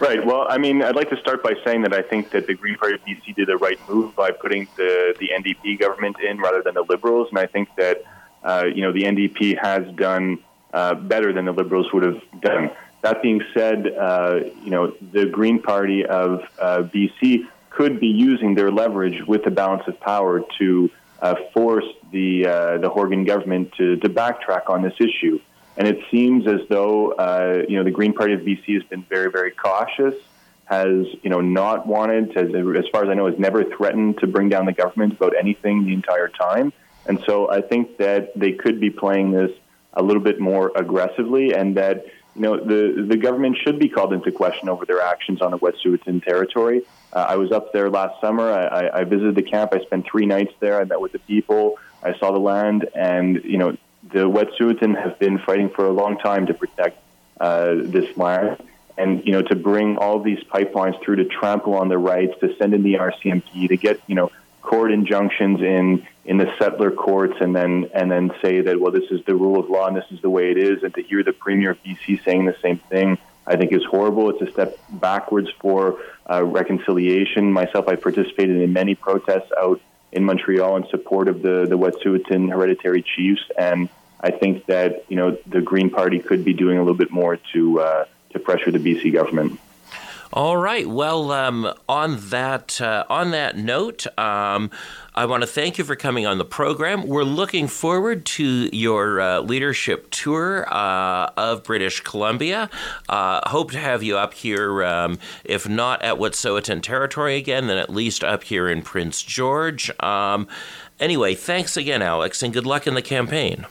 [0.00, 0.24] Right.
[0.24, 2.76] Well, I mean, I'd like to start by saying that I think that the Green
[2.76, 6.62] Party of BC did the right move by putting the the NDP government in rather
[6.62, 8.02] than the Liberals, and I think that
[8.42, 10.38] uh, you know the NDP has done
[10.72, 12.70] uh, better than the Liberals would have done.
[13.02, 18.54] That being said, uh, you know, the Green Party of uh, BC could be using
[18.54, 20.90] their leverage with the balance of power to
[21.22, 25.40] uh, force the uh, the Horgan government to, to backtrack on this issue.
[25.76, 27.12] And it seems as though
[27.68, 30.14] you know the Green Party of BC has been very very cautious,
[30.66, 34.26] has you know not wanted, to, as far as I know, has never threatened to
[34.26, 36.72] bring down the government about anything the entire time.
[37.06, 39.50] And so I think that they could be playing this
[39.94, 44.12] a little bit more aggressively, and that you know the the government should be called
[44.12, 46.82] into question over their actions on the Wet'suwet'en territory.
[47.12, 48.52] Uh, I was up there last summer.
[48.52, 49.74] I, I visited the camp.
[49.74, 50.80] I spent three nights there.
[50.80, 51.78] I met with the people.
[52.02, 56.18] I saw the land, and you know the Wet'suwet'en have been fighting for a long
[56.18, 56.98] time to protect
[57.40, 58.62] uh, this land.
[58.96, 62.54] And you know, to bring all these pipelines through to trample on their rights, to
[62.56, 64.30] send in the RCMP, to get you know
[64.62, 69.10] court injunctions in in the settler courts and then and then say that well this
[69.10, 71.22] is the rule of law and this is the way it is and to hear
[71.22, 74.30] the premier of BC saying the same thing I think is horrible.
[74.30, 75.98] It's a step backwards for
[76.30, 77.50] uh, reconciliation.
[77.50, 79.80] Myself, I participated in many protests out
[80.12, 83.88] in Montreal in support of the the Wet'suwet'en hereditary chiefs, and
[84.20, 87.38] I think that you know the Green Party could be doing a little bit more
[87.52, 89.58] to uh, to pressure the BC government.
[90.32, 90.88] All right.
[90.88, 94.70] Well, um, on that uh, on that note, um,
[95.12, 97.08] I want to thank you for coming on the program.
[97.08, 102.70] We're looking forward to your uh, leadership tour uh, of British Columbia.
[103.08, 107.78] Uh, hope to have you up here, um, if not at Wet'suwet'en territory again, then
[107.78, 109.90] at least up here in Prince George.
[109.98, 110.46] Um,
[111.00, 113.66] anyway, thanks again, Alex, and good luck in the campaign.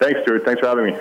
[0.00, 0.44] Thanks, Stuart.
[0.44, 1.00] Thanks for having me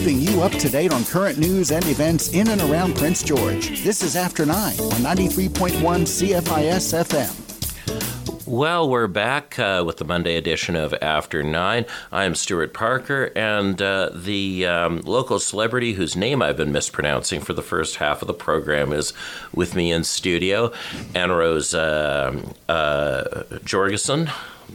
[0.00, 3.82] keeping you up to date on current news and events in and around Prince George.
[3.84, 8.46] This is After 9 on 93.1 CFIS FM.
[8.46, 11.84] Well, we're back uh, with the Monday edition of After Nine.
[12.10, 17.52] I'm Stuart Parker, and uh, the um, local celebrity whose name I've been mispronouncing for
[17.52, 19.12] the first half of the program is
[19.54, 20.72] with me in studio,
[21.14, 24.30] Anna Rose uh, uh Jorgensen.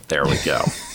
[0.08, 0.62] There we go.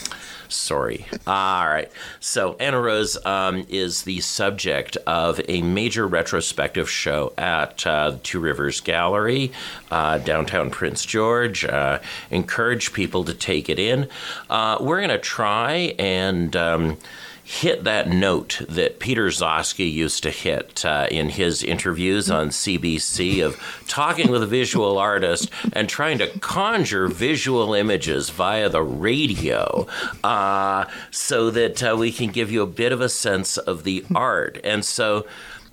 [0.51, 1.05] Sorry.
[1.25, 1.91] All right.
[2.19, 8.39] So Anna Rose um, is the subject of a major retrospective show at uh, Two
[8.39, 9.51] Rivers Gallery,
[9.89, 11.63] uh, downtown Prince George.
[11.63, 14.07] Uh, encourage people to take it in.
[14.49, 16.55] Uh, we're going to try and.
[16.55, 16.97] Um,
[17.43, 23.43] hit that note that Peter Gzowski used to hit uh, in his interviews on CBC
[23.45, 29.87] of talking with a visual artist and trying to conjure visual images via the radio
[30.23, 34.05] uh, so that uh, we can give you a bit of a sense of the
[34.15, 34.59] art.
[34.63, 35.25] And so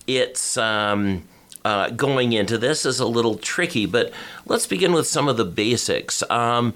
[0.06, 0.56] it's.
[0.56, 1.24] Um,
[1.64, 4.10] uh, going into this is a little tricky, but
[4.46, 6.22] let's begin with some of the basics.
[6.30, 6.72] Um,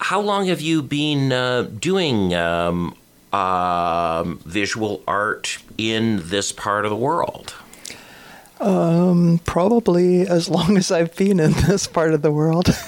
[0.00, 2.96] how long have you been uh, doing um,
[3.32, 7.54] um, visual art in this part of the world?
[8.60, 12.68] Um, probably as long as I've been in this part of the world.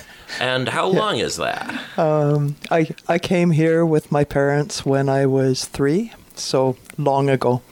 [0.41, 0.99] And how yeah.
[0.99, 1.81] long is that?
[1.97, 7.63] Um, I I came here with my parents when I was three, so long ago.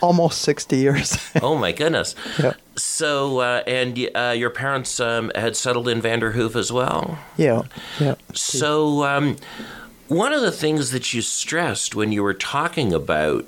[0.00, 1.18] almost 60 years.
[1.42, 2.14] oh my goodness.
[2.38, 2.54] Yeah.
[2.76, 7.18] So, uh, and uh, your parents um, had settled in Vanderhoof as well?
[7.36, 7.62] Yeah,
[8.00, 8.14] yeah.
[8.34, 9.36] So, um,
[10.08, 13.46] one of the things that you stressed when you were talking about,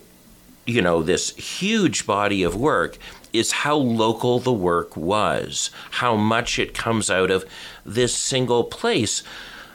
[0.64, 2.96] you know, this huge body of work
[3.32, 7.44] is how local the work was, how much it comes out of
[7.84, 9.22] this single place.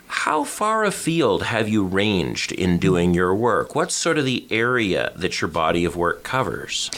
[0.07, 3.75] How far afield have you ranged in doing your work?
[3.75, 6.91] What's sort of the area that your body of work covers?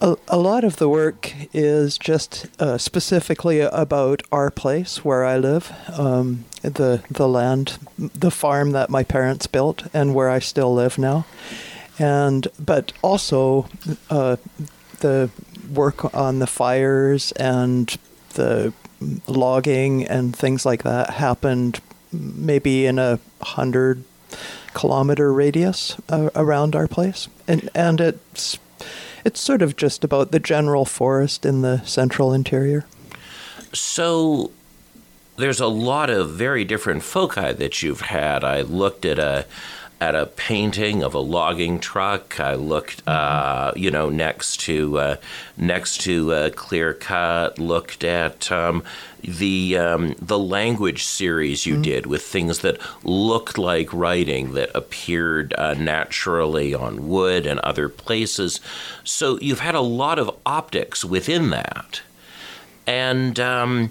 [0.00, 5.36] A, a lot of the work is just uh, specifically about our place where I
[5.36, 10.72] live, um, the the land, the farm that my parents built, and where I still
[10.74, 11.26] live now,
[11.98, 13.68] and but also
[14.10, 14.36] uh,
[15.00, 15.30] the
[15.72, 17.96] work on the fires and
[18.34, 18.72] the
[19.26, 21.80] logging and things like that happened
[22.12, 24.04] maybe in a hundred
[24.72, 28.58] kilometer radius uh, around our place, and and it's
[29.24, 32.84] it's sort of just about the general forest in the central interior.
[33.72, 34.52] So
[35.36, 38.44] there's a lot of very different foci that you've had.
[38.44, 39.46] I looked at a
[40.04, 42.38] at a painting of a logging truck.
[42.38, 45.16] I looked, uh, you know, next to uh,
[45.56, 47.58] next to uh, Clear Cut.
[47.58, 48.84] Looked at um,
[49.22, 51.82] the um, the language series you mm-hmm.
[51.82, 57.88] did with things that looked like writing that appeared uh, naturally on wood and other
[57.88, 58.60] places.
[59.04, 62.02] So you've had a lot of optics within that,
[62.86, 63.90] and um,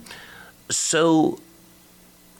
[0.69, 1.39] so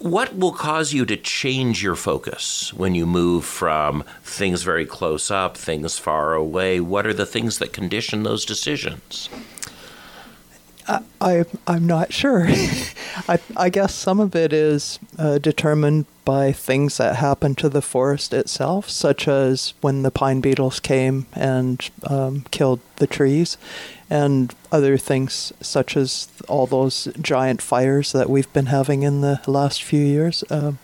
[0.03, 5.31] what will cause you to change your focus when you move from things very close
[5.31, 6.81] up, things far away?
[6.81, 9.29] What are the things that condition those decisions?
[11.21, 12.47] I, I'm not sure.
[13.29, 17.81] I, I guess some of it is uh, determined by things that happen to the
[17.81, 23.57] forest itself, such as when the pine beetles came and um, killed the trees,
[24.09, 29.39] and other things such as all those giant fires that we've been having in the
[29.47, 30.43] last few years.
[30.49, 30.79] Um,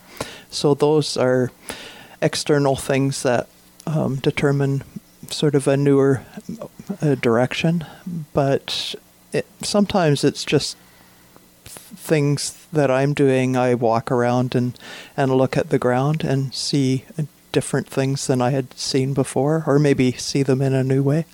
[0.49, 1.51] so those are
[2.21, 3.47] external things that
[3.85, 4.83] um, determine
[5.29, 6.23] sort of a newer
[7.01, 7.85] uh, direction,
[8.33, 8.95] but
[9.31, 10.75] it, sometimes it's just
[11.65, 13.55] things that I'm doing.
[13.55, 14.77] I walk around and,
[15.15, 17.05] and look at the ground and see
[17.51, 21.25] different things than I had seen before, or maybe see them in a new way.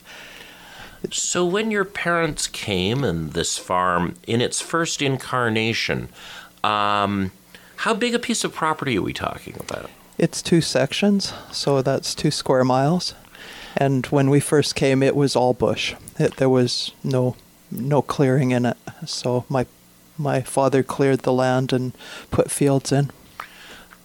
[1.13, 6.09] So, when your parents came and this farm in its first incarnation,
[6.63, 7.31] um,
[7.77, 9.89] how big a piece of property are we talking about?
[10.17, 13.13] It's two sections, so that's two square miles.
[13.75, 15.93] And when we first came, it was all bush.
[16.17, 17.35] It, there was no
[17.71, 18.77] no clearing in it.
[19.05, 19.65] So my
[20.17, 21.91] my father cleared the land and
[22.31, 23.11] put fields in.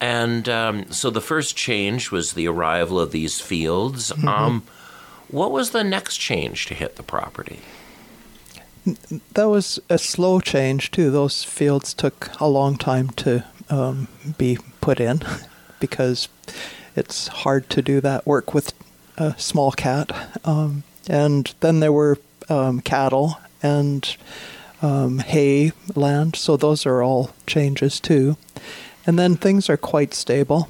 [0.00, 4.10] And um, so the first change was the arrival of these fields.
[4.10, 4.28] Mm-hmm.
[4.28, 4.62] Um,
[5.30, 7.60] what was the next change to hit the property?
[9.34, 11.10] That was a slow change too.
[11.10, 15.22] Those fields took a long time to um, be put in
[15.80, 16.28] because
[16.96, 18.72] it's hard to do that work with
[19.16, 20.10] a small cat.
[20.44, 24.16] Um, and then there were um, cattle and
[24.82, 26.36] um, hay land.
[26.36, 28.36] So those are all changes too.
[29.06, 30.68] And then things are quite stable.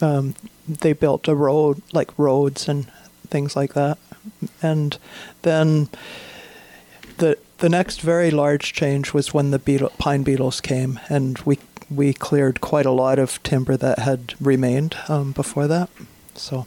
[0.00, 0.34] Um,
[0.68, 2.90] they built a road, like roads and
[3.32, 3.98] things like that.
[4.62, 4.96] And
[5.42, 5.88] then
[7.18, 11.58] the the next very large change was when the beetle, pine beetles came, and we
[11.90, 15.88] we cleared quite a lot of timber that had remained um, before that.
[16.34, 16.66] So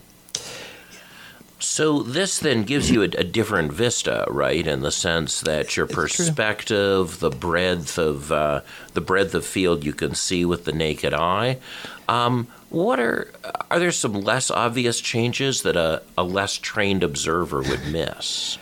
[1.66, 4.66] so this then gives you a, a, different vista, right?
[4.66, 8.62] In the sense that your perspective, the breadth of uh,
[8.94, 11.58] the breadth of field you can see with the naked eye.
[12.08, 13.30] Um, what are
[13.72, 18.58] are there some less obvious changes that a, a less trained observer would miss?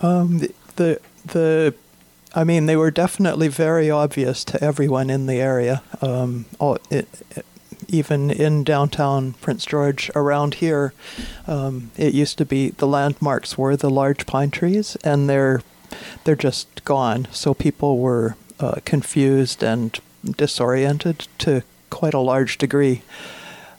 [0.00, 1.74] Um, the, the the
[2.34, 5.82] I mean, they were definitely very obvious to everyone in the area.
[6.00, 7.46] Um, all, it, it,
[7.86, 10.94] even in downtown Prince George around here,
[11.46, 15.60] um, it used to be the landmarks were the large pine trees, and they're
[16.24, 17.28] they're just gone.
[17.30, 20.00] So people were uh, confused and
[20.38, 21.62] disoriented to
[21.94, 23.02] quite a large degree,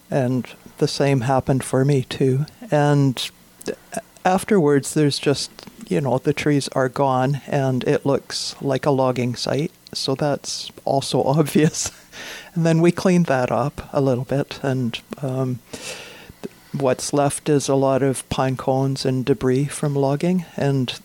[0.10, 0.48] and
[0.78, 2.46] the same happened for me too.
[2.72, 3.30] And
[4.24, 5.52] afterwards, there's just
[5.90, 9.74] you know the trees are gone, and it looks like a logging site.
[9.94, 11.92] So that's also obvious.
[12.54, 15.60] And then we cleaned that up a little bit, and um,
[16.72, 20.46] what's left is a lot of pine cones and debris from logging.
[20.56, 20.98] And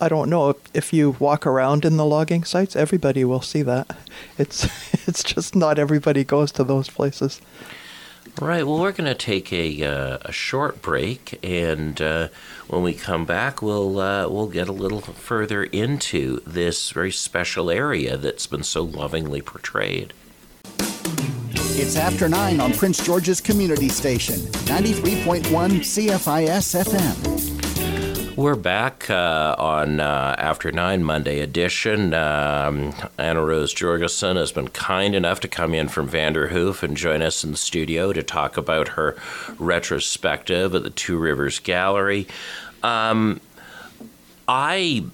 [0.00, 3.42] I, I don't know if, if you walk around in the logging sites, everybody will
[3.42, 3.96] see that.
[4.38, 4.64] It's
[5.08, 7.40] it's just not everybody goes to those places.
[8.40, 8.66] Right.
[8.66, 12.28] Well, we're going to take a, uh, a short break, and uh,
[12.68, 17.70] when we come back, we'll uh, we'll get a little further into this very special
[17.70, 20.12] area that's been so lovingly portrayed.
[21.78, 27.55] It's after nine on Prince George's Community Station, ninety three point one CFIS FM.
[28.36, 32.12] We're back uh, on uh, After Nine Monday edition.
[32.12, 37.44] Um, Annerose Georgeson has been kind enough to come in from Vanderhoof and join us
[37.44, 39.16] in the studio to talk about her
[39.58, 42.26] retrospective at the Two Rivers Gallery.
[42.82, 43.40] Um,
[44.46, 45.06] I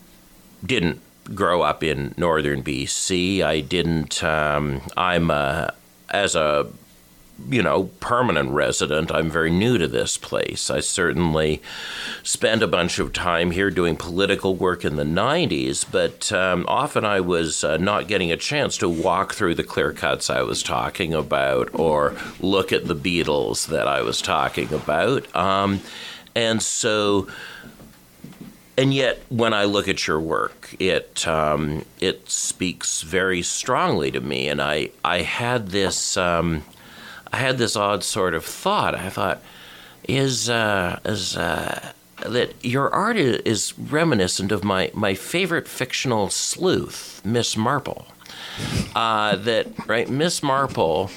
[0.66, 1.00] didn't
[1.32, 3.40] grow up in northern BC.
[3.40, 4.24] I didn't.
[4.24, 5.72] Um, I'm a,
[6.10, 6.66] as a
[7.48, 9.10] you know, permanent resident.
[9.10, 10.70] I'm very new to this place.
[10.70, 11.60] I certainly
[12.22, 17.04] spent a bunch of time here doing political work in the 90s, but um, often
[17.04, 20.62] I was uh, not getting a chance to walk through the clear cuts I was
[20.62, 25.34] talking about or look at the beetles that I was talking about.
[25.34, 25.80] Um,
[26.34, 27.28] and so
[28.76, 34.20] and yet when I look at your work, it um, it speaks very strongly to
[34.20, 34.48] me.
[34.48, 36.64] And I I had this um,
[37.32, 38.94] I had this odd sort of thought.
[38.94, 39.42] I thought,
[40.08, 41.92] is uh, is uh,
[42.26, 48.06] that your art is reminiscent of my my favorite fictional sleuth, Miss Marple.
[48.94, 51.10] Uh, that right, Miss Marple.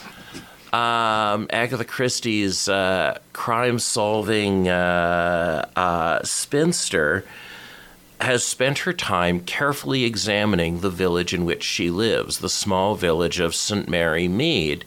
[0.73, 7.23] Um, Agatha Christie's uh, crime-solving uh, uh, spinster
[8.19, 13.39] has spent her time carefully examining the village in which she lives, the small village
[13.39, 13.87] of St.
[13.87, 14.83] Mary Mead,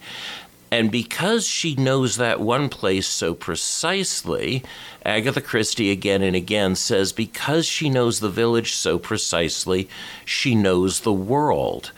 [0.71, 4.63] and because she knows that one place so precisely,
[5.03, 9.89] Agatha Christie again and again says, because she knows the village so precisely,
[10.25, 11.91] she knows the world.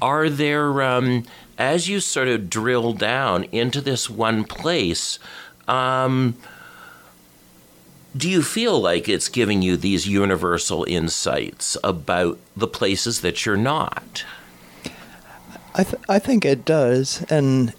[0.00, 1.24] Are there, um,
[1.58, 5.18] as you sort of drill down into this one place,
[5.66, 6.36] um,
[8.16, 13.56] do you feel like it's giving you these universal insights about the places that you're
[13.56, 14.24] not?
[15.76, 17.74] I, th- I think it does, and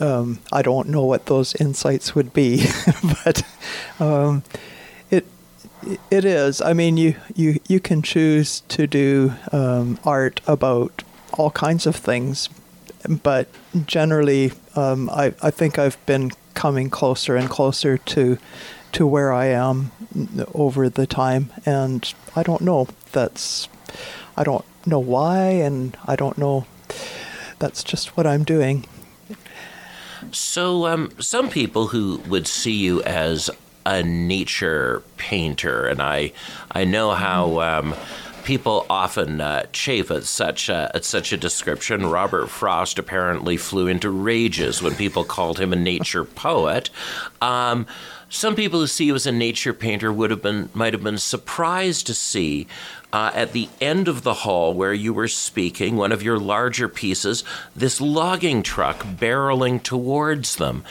[0.00, 2.66] um, I don't know what those insights would be,
[3.24, 3.42] but
[3.98, 4.42] um,
[5.10, 5.26] it
[6.10, 6.60] it is.
[6.60, 11.96] I mean, you you you can choose to do um, art about all kinds of
[11.96, 12.50] things,
[13.08, 13.48] but
[13.86, 18.36] generally, um, I I think I've been coming closer and closer to
[18.92, 19.90] to where I am
[20.54, 22.88] over the time, and I don't know.
[23.12, 23.70] That's
[24.36, 26.66] I don't know why, and I don't know
[27.58, 28.84] that's just what I'm doing.
[30.32, 33.50] So, um, some people who would see you as
[33.86, 36.32] a nature painter, and I,
[36.72, 37.94] I know how um,
[38.44, 42.06] people often uh, chafe at such a, at such a description.
[42.06, 46.90] Robert Frost apparently flew into rages when people called him a nature poet.
[47.40, 47.86] Um,
[48.30, 51.18] some people who see you as a nature painter would have been might have been
[51.18, 52.66] surprised to see
[53.12, 56.88] uh, at the end of the hall where you were speaking, one of your larger
[56.88, 57.44] pieces,
[57.74, 60.84] this logging truck barreling towards them.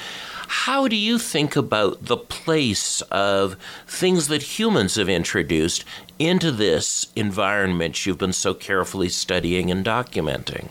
[0.48, 5.84] How do you think about the place of things that humans have introduced
[6.18, 10.70] into this environment you've been so carefully studying and documenting?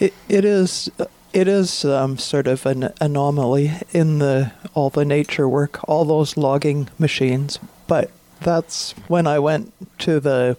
[0.00, 0.90] It, it is
[1.32, 6.38] it is um, sort of an anomaly in the all the nature work, all those
[6.38, 7.58] logging machines.
[7.86, 8.10] But
[8.40, 10.56] that's when I went to the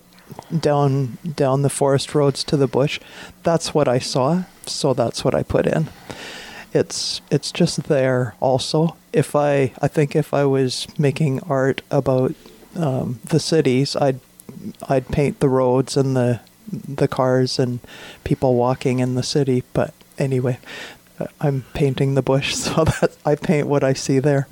[0.60, 3.00] down down the forest roads to the bush.
[3.44, 5.90] That's what I saw, so that's what I put in.
[6.74, 8.36] It's it's just there.
[8.40, 12.34] Also, if I I think if I was making art about
[12.76, 14.20] um, the cities, I'd
[14.88, 17.80] I'd paint the roads and the the cars and
[18.24, 19.64] people walking in the city.
[19.74, 20.60] But anyway,
[21.20, 24.48] uh, I'm painting the bush, so that I paint what I see there.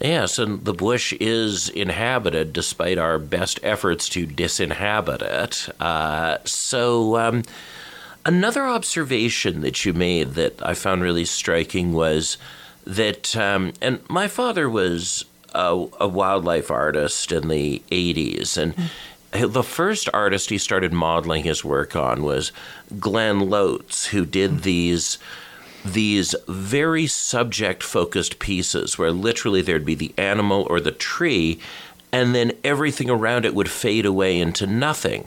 [0.00, 5.68] Yes, and the bush is inhabited despite our best efforts to disinhabit it.
[5.80, 7.42] Uh, so, um,
[8.24, 12.38] another observation that you made that I found really striking was
[12.86, 18.74] that, um, and my father was a, a, wildlife artist in the 80s, and
[19.52, 22.52] the first artist he started modeling his work on was
[23.00, 25.18] Glen Loates, who did these
[25.84, 31.60] these very subject focused pieces where literally there'd be the animal or the tree,
[32.12, 35.26] and then everything around it would fade away into nothing.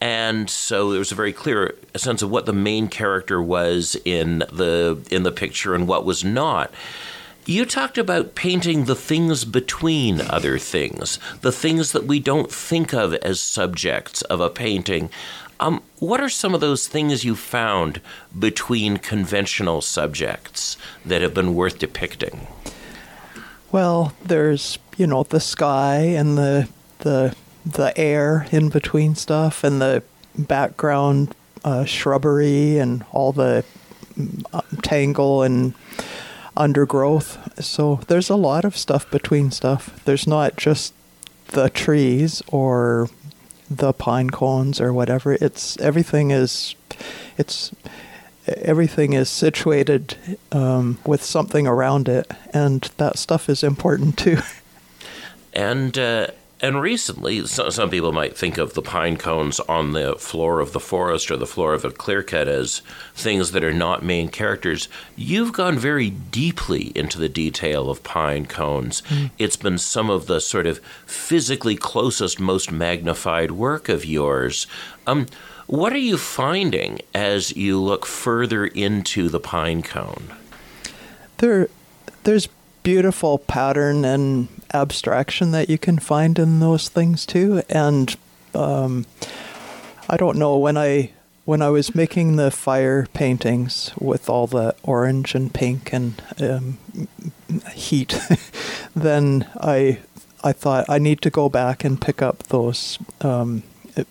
[0.00, 4.40] And so there was a very clear sense of what the main character was in
[4.52, 6.72] the in the picture and what was not.
[7.44, 12.92] You talked about painting the things between other things, the things that we don't think
[12.92, 15.10] of as subjects of a painting.
[15.62, 18.00] Um, what are some of those things you found
[18.36, 22.48] between conventional subjects that have been worth depicting?
[23.70, 29.80] Well, there's you know the sky and the the the air in between stuff and
[29.80, 30.02] the
[30.36, 31.32] background
[31.62, 33.64] uh, shrubbery and all the
[34.52, 35.74] uh, tangle and
[36.56, 37.62] undergrowth.
[37.62, 40.02] So there's a lot of stuff between stuff.
[40.06, 40.92] There's not just
[41.52, 43.08] the trees or
[43.78, 45.32] the pine cones or whatever.
[45.32, 46.74] It's everything is
[47.38, 47.72] it's
[48.46, 50.16] everything is situated
[50.50, 54.38] um, with something around it, and that stuff is important too.
[55.54, 56.28] And uh,
[56.62, 60.72] and recently, so, some people might think of the pine cones on the floor of
[60.72, 62.82] the forest or the floor of a clear cut as
[63.16, 64.88] things that are not main characters.
[65.16, 69.02] You've gone very deeply into the detail of pine cones.
[69.08, 69.32] Mm.
[69.38, 74.68] It's been some of the sort of physically closest, most magnified work of yours.
[75.04, 75.26] Um,
[75.66, 80.32] what are you finding as you look further into the pine cone?
[81.38, 81.68] There,
[82.22, 82.48] there's
[82.82, 87.62] beautiful pattern and abstraction that you can find in those things too.
[87.68, 88.16] And
[88.54, 89.06] um,
[90.08, 91.10] I don't know when I
[91.44, 96.78] when I was making the fire paintings with all the orange and pink and um,
[97.72, 98.18] heat,
[98.96, 99.98] then I
[100.44, 103.62] I thought I need to go back and pick up those um,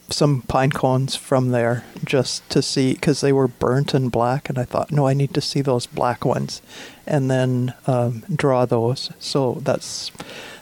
[0.10, 4.58] some pine cones from there just to see because they were burnt and black, and
[4.58, 6.62] I thought, no, I need to see those black ones,
[7.08, 9.12] and then um, draw those.
[9.20, 10.12] So that's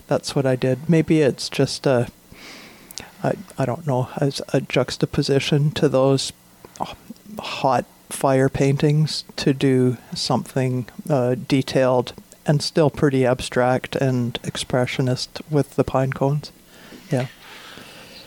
[0.08, 0.90] that's what I did.
[0.90, 2.10] Maybe it's just a
[3.24, 6.32] I I don't know as a juxtaposition to those
[7.40, 12.14] hot fire paintings to do something uh, detailed
[12.46, 16.52] and still pretty abstract and expressionist with the pine cones.
[17.12, 17.28] Yeah.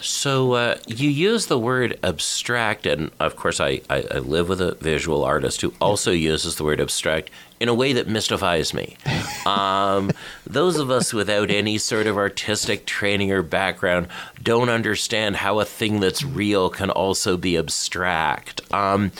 [0.02, 4.60] So uh, you use the word abstract, and of course, I, I, I, live with
[4.60, 7.30] a visual artist who also uses the word abstract
[7.60, 8.96] in a way that mystifies me.
[9.44, 10.12] Um,
[10.46, 14.06] those of us without any sort of artistic training or background
[14.40, 18.60] don't understand how a thing that's real can also be abstract.
[18.72, 19.10] Um,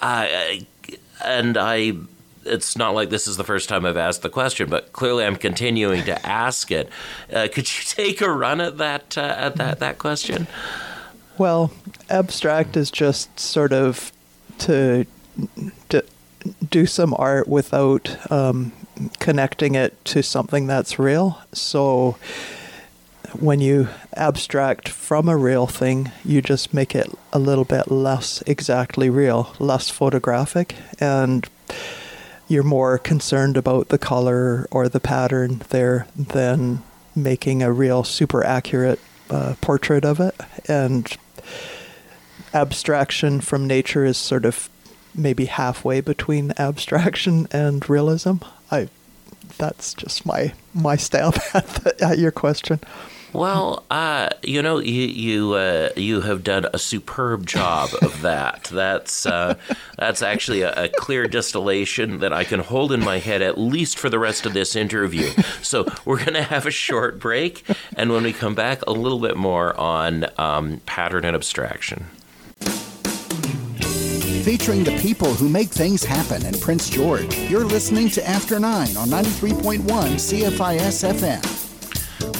[0.00, 0.66] I,
[1.22, 1.92] and I
[2.44, 5.36] it's not like this is the first time I've asked the question, but clearly I'm
[5.36, 6.88] continuing to ask it.
[7.32, 10.46] Uh, could you take a run at that uh, at that that question?
[11.38, 11.72] Well,
[12.10, 14.12] abstract is just sort of
[14.58, 15.06] to,
[15.88, 16.04] to
[16.68, 18.72] do some art without um,
[19.18, 21.40] connecting it to something that's real.
[21.52, 22.16] So
[23.38, 28.42] when you abstract from a real thing, you just make it a little bit less
[28.46, 31.48] exactly real, less photographic, and
[32.52, 36.82] you're more concerned about the color or the pattern there than
[37.16, 39.00] making a real super accurate
[39.30, 40.38] uh, portrait of it.
[40.68, 41.10] And
[42.52, 44.68] abstraction from nature is sort of
[45.14, 48.36] maybe halfway between abstraction and realism.
[48.70, 48.88] I
[49.58, 52.80] that's just my my stab at, the, at your question.
[53.32, 58.64] Well, uh, you know, you you uh, you have done a superb job of that.
[58.72, 59.54] That's uh,
[59.96, 63.98] that's actually a, a, clear distillation that I can hold in my head at least
[63.98, 65.30] for the rest of this interview.
[65.62, 67.64] So we're going to have a short break,
[67.96, 72.06] and when we come back, a little bit more on um, pattern and abstraction.
[74.42, 77.38] Featuring the people who make things happen in Prince George.
[77.48, 81.61] You're listening to After Nine on 93.1 CFIS FM.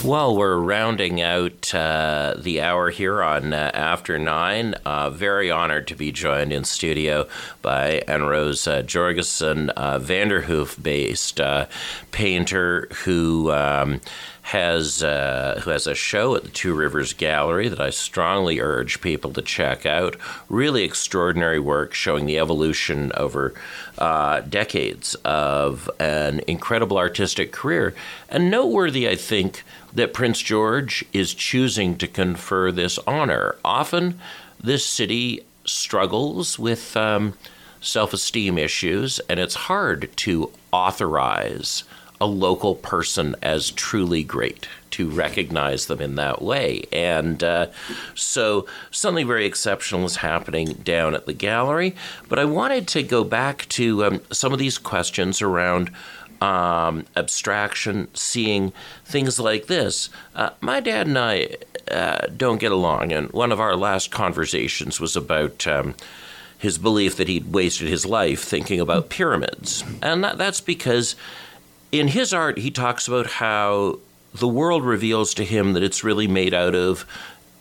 [0.04, 4.74] Well, we're rounding out uh, the hour here on uh, After Nine.
[4.84, 7.28] Uh, very honored to be joined in studio
[7.62, 11.66] by Annerose uh, Georgeson, uh, Vanderhoof based uh,
[12.10, 13.52] painter who.
[13.52, 14.00] Um,
[14.42, 19.00] has uh, who has a show at the Two Rivers Gallery that I strongly urge
[19.00, 20.16] people to check out.
[20.48, 23.54] Really extraordinary work showing the evolution over
[23.98, 27.94] uh, decades of an incredible artistic career,
[28.28, 29.62] and noteworthy, I think,
[29.92, 33.56] that Prince George is choosing to confer this honor.
[33.64, 34.18] Often,
[34.60, 37.34] this city struggles with um,
[37.80, 41.84] self esteem issues, and it's hard to authorize
[42.22, 46.84] a local person as truly great to recognize them in that way.
[46.92, 47.66] And uh,
[48.14, 51.96] so something very exceptional is happening down at the gallery.
[52.28, 55.90] But I wanted to go back to um, some of these questions around
[56.40, 58.72] um, abstraction, seeing
[59.04, 60.08] things like this.
[60.36, 61.56] Uh, my dad and I
[61.90, 65.66] uh, don't get along, and one of our last conversations was about.
[65.66, 65.96] Um,
[66.58, 69.82] his belief that he'd wasted his life thinking about pyramids.
[70.00, 71.16] And that, that's because
[71.92, 73.98] in his art, he talks about how
[74.34, 77.06] the world reveals to him that it's really made out of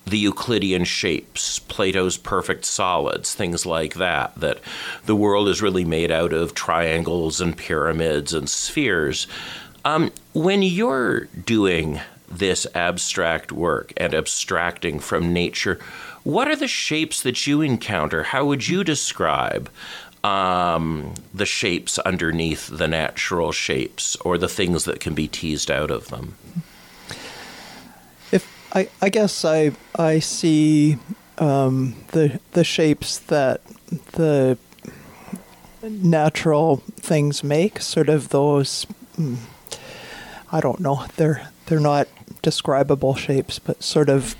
[0.05, 4.59] the Euclidean shapes, Plato's perfect solids, things like that, that
[5.05, 9.27] the world is really made out of triangles and pyramids and spheres.
[9.85, 15.77] Um, when you're doing this abstract work and abstracting from nature,
[16.23, 18.23] what are the shapes that you encounter?
[18.23, 19.69] How would you describe
[20.23, 25.91] um, the shapes underneath the natural shapes or the things that can be teased out
[25.91, 26.35] of them?
[28.31, 30.97] If I, I guess I I see
[31.37, 33.61] um, the the shapes that
[34.13, 34.57] the
[35.81, 38.85] natural things make, sort of those.
[39.15, 39.35] Hmm,
[40.51, 41.05] I don't know.
[41.15, 42.07] They're they're not
[42.41, 44.35] describable shapes, but sort of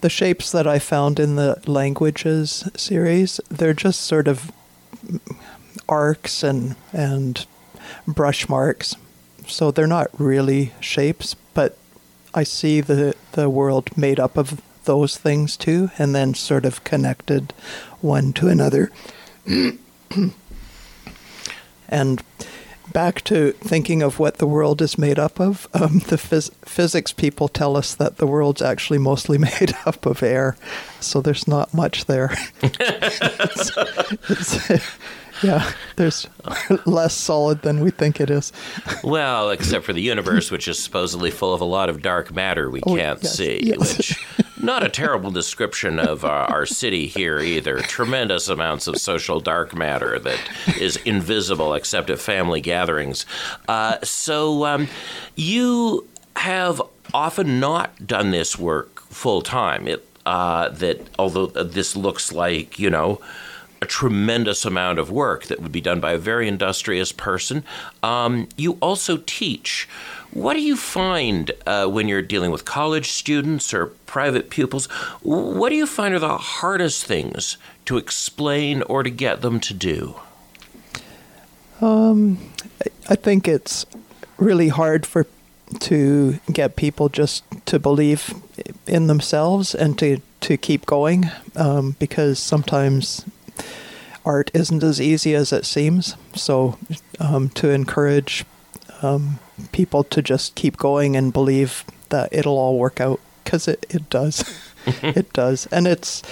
[0.00, 3.40] the shapes that I found in the languages series.
[3.50, 4.52] They're just sort of
[5.88, 7.46] arcs and and
[8.06, 8.96] brush marks.
[9.46, 11.76] So they're not really shapes, but
[12.34, 16.84] I see the the world made up of those things too, and then sort of
[16.84, 17.52] connected
[18.00, 18.90] one to another.
[21.88, 22.22] and
[22.92, 27.12] back to thinking of what the world is made up of, um, the phys- physics
[27.12, 30.56] people tell us that the world's actually mostly made up of air,
[31.00, 32.36] so there's not much there.
[32.62, 33.70] it's,
[34.28, 34.82] it's,
[35.42, 36.26] yeah, there's
[36.84, 38.52] less solid than we think it is.
[39.02, 42.70] Well, except for the universe, which is supposedly full of a lot of dark matter
[42.70, 43.78] we oh, can't yes, see, yes.
[43.78, 47.80] which not a terrible description of uh, our city here either.
[47.80, 50.40] Tremendous amounts of social dark matter that
[50.78, 53.26] is invisible except at family gatherings.
[53.68, 54.88] Uh, so um,
[55.36, 56.06] you
[56.36, 56.80] have
[57.12, 59.88] often not done this work full time.
[59.88, 63.20] It uh, that although this looks like you know
[63.82, 67.64] a tremendous amount of work that would be done by a very industrious person.
[68.02, 69.88] Um, you also teach.
[70.32, 74.86] What do you find uh, when you're dealing with college students or private pupils?
[75.22, 77.56] What do you find are the hardest things
[77.86, 80.20] to explain or to get them to do?
[81.80, 82.38] Um,
[83.08, 83.86] I think it's
[84.38, 85.26] really hard for
[85.80, 88.34] to get people just to believe
[88.86, 93.24] in themselves and to to keep going um, because sometimes
[94.24, 96.16] art isn't as easy as it seems.
[96.34, 96.78] So,
[97.18, 98.44] um, to encourage
[99.02, 99.38] um,
[99.72, 104.08] people to just keep going and believe that it'll all work out because it, it
[104.10, 104.44] does,
[104.86, 106.22] it does, and it's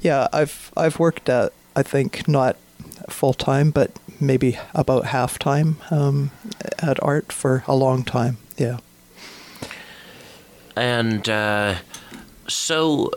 [0.00, 0.28] yeah.
[0.32, 2.56] I've I've worked at I think not
[3.08, 6.30] full time, but maybe about half time um,
[6.78, 8.38] at art for a long time.
[8.56, 8.78] Yeah.
[10.76, 11.76] And uh,
[12.48, 13.10] so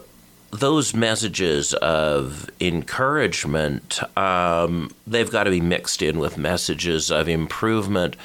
[0.51, 8.16] those messages of encouragement, um, they've got to be mixed in with messages of improvement.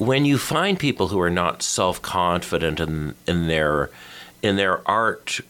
[0.00, 3.90] When you find people who are not self confident in, in their
[4.42, 5.40] in their art,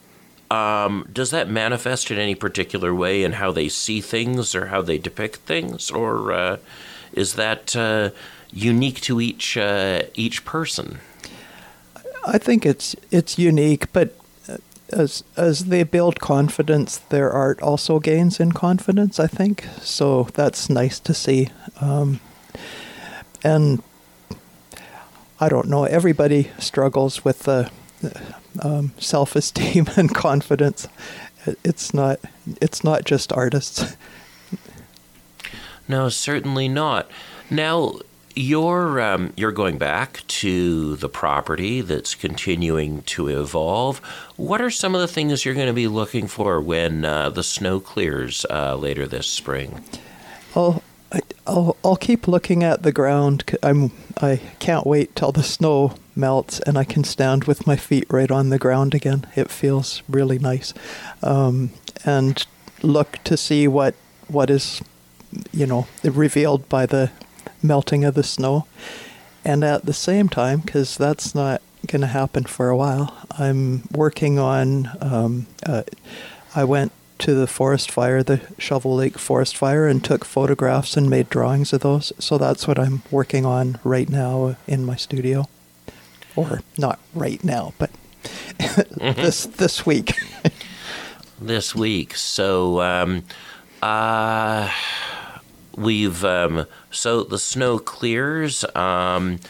[0.51, 4.83] um, does that manifest in any particular way in how they see things or how
[4.83, 6.57] they depict things, or uh,
[7.13, 8.11] is that uh,
[8.53, 10.99] unique to each uh, each person?
[12.27, 14.17] I think it's it's unique, but
[14.93, 19.21] as as they build confidence, their art also gains in confidence.
[19.21, 20.25] I think so.
[20.35, 22.19] That's nice to see, um,
[23.45, 23.83] and
[25.41, 25.85] I don't know.
[25.85, 27.71] Everybody struggles with the
[28.61, 30.87] um, self-esteem and confidence.
[31.65, 32.21] It's not.
[32.61, 33.97] It's not just artists.
[35.89, 37.11] No, certainly not.
[37.51, 37.99] Now,
[38.37, 43.99] you're um, you're going back to the property that's continuing to evolve.
[44.37, 47.43] What are some of the things you're going to be looking for when uh, the
[47.43, 49.83] snow clears uh, later this spring?
[50.55, 50.83] I'll,
[51.51, 53.45] I'll I'll keep looking at the ground.
[53.63, 53.91] I'm
[54.21, 58.31] I can't wait till the snow melts and I can stand with my feet right
[58.31, 59.27] on the ground again.
[59.35, 60.73] It feels really nice,
[61.23, 61.71] um,
[62.05, 62.47] and
[62.83, 63.97] look to see what
[64.29, 64.81] what is
[65.53, 67.11] you know revealed by the
[67.63, 68.67] melting of the snow.
[69.45, 73.83] And at the same time, because that's not going to happen for a while, I'm
[73.91, 74.89] working on.
[75.01, 75.83] Um, uh,
[76.55, 81.09] I went to the forest fire, the Shovel Lake forest fire, and took photographs and
[81.09, 82.13] made drawings of those.
[82.19, 85.49] So that's what I'm working on right now in my studio,
[86.35, 87.91] or not right now, but
[88.25, 89.13] mm-hmm.
[89.21, 90.15] this this week.
[91.41, 93.25] this week, so um,
[93.83, 94.71] uh,
[95.81, 99.41] we've um, so the snow clears, um,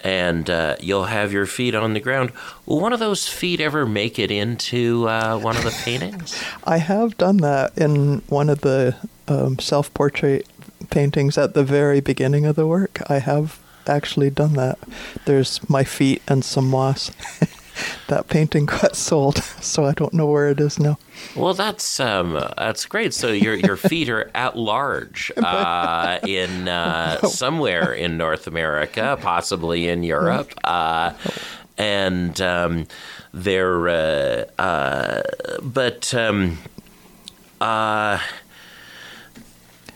[0.00, 2.32] and uh, you'll have your feet on the ground.
[2.66, 6.42] Will one of those feet ever make it into uh, one of the paintings?
[6.64, 10.46] I have done that in one of the um, self portrait
[10.90, 13.00] paintings at the very beginning of the work.
[13.08, 14.78] I have actually done that.
[15.24, 17.10] There's my feet and some moss.
[18.08, 20.98] that painting got sold, so I don't know where it is now.
[21.34, 23.14] Well, that's um, that's great.
[23.14, 29.88] So your your feet are at large uh, in uh, somewhere in North America, possibly
[29.88, 31.12] in Europe, uh,
[31.76, 32.86] and um,
[33.32, 35.22] they're uh, uh,
[35.62, 36.14] but.
[36.14, 36.58] Um,
[37.60, 38.20] uh,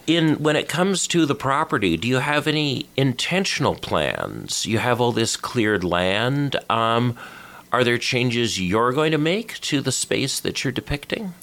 [0.06, 4.66] in when it comes to the property, do you have any intentional plans?
[4.66, 6.56] You have all this cleared land.
[6.68, 7.16] Um,
[7.72, 11.34] are there changes you're going to make to the space that you're depicting?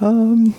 [0.00, 0.54] Um,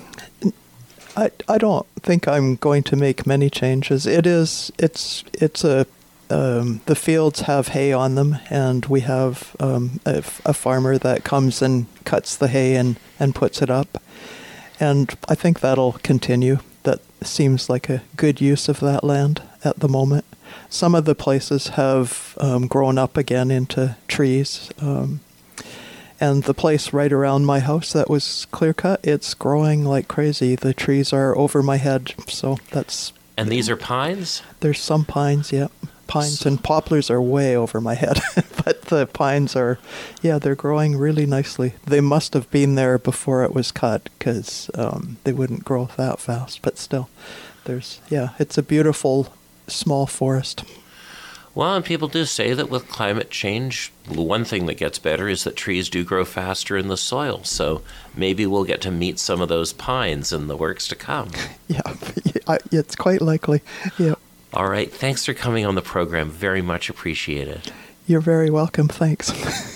[1.15, 4.05] I I don't think I'm going to make many changes.
[4.05, 5.85] It is it's it's a
[6.29, 11.23] um, the fields have hay on them, and we have um, a, a farmer that
[11.23, 14.01] comes and cuts the hay and, and puts it up.
[14.79, 16.59] And I think that'll continue.
[16.83, 20.25] That seems like a good use of that land at the moment.
[20.69, 24.71] Some of the places have um, grown up again into trees.
[24.79, 25.21] Um,
[26.19, 30.55] and the place right around my house that was clear cut, it's growing like crazy.
[30.55, 33.11] The trees are over my head, so that's.
[33.37, 34.41] And these are pines?
[34.61, 35.71] There's some pines, yep.
[36.07, 38.19] Pines and poplars are way over my head,
[38.63, 39.79] but the pines are,
[40.21, 41.73] yeah, they're growing really nicely.
[41.85, 46.19] They must have been there before it was cut because um, they wouldn't grow that
[46.19, 47.09] fast, but still,
[47.65, 49.33] there's, yeah, it's a beautiful
[49.67, 50.63] small forest.
[51.55, 55.29] Well, and people do say that with climate change, the one thing that gets better
[55.29, 57.45] is that trees do grow faster in the soil.
[57.45, 57.81] So
[58.13, 61.29] maybe we'll get to meet some of those pines in the works to come.
[61.67, 61.81] Yeah,
[62.71, 63.61] it's quite likely.
[63.97, 64.13] Yeah.
[64.53, 64.91] All right.
[64.93, 66.29] Thanks for coming on the program.
[66.29, 67.71] Very much appreciated.
[68.05, 68.87] You're very welcome.
[68.87, 69.31] Thanks.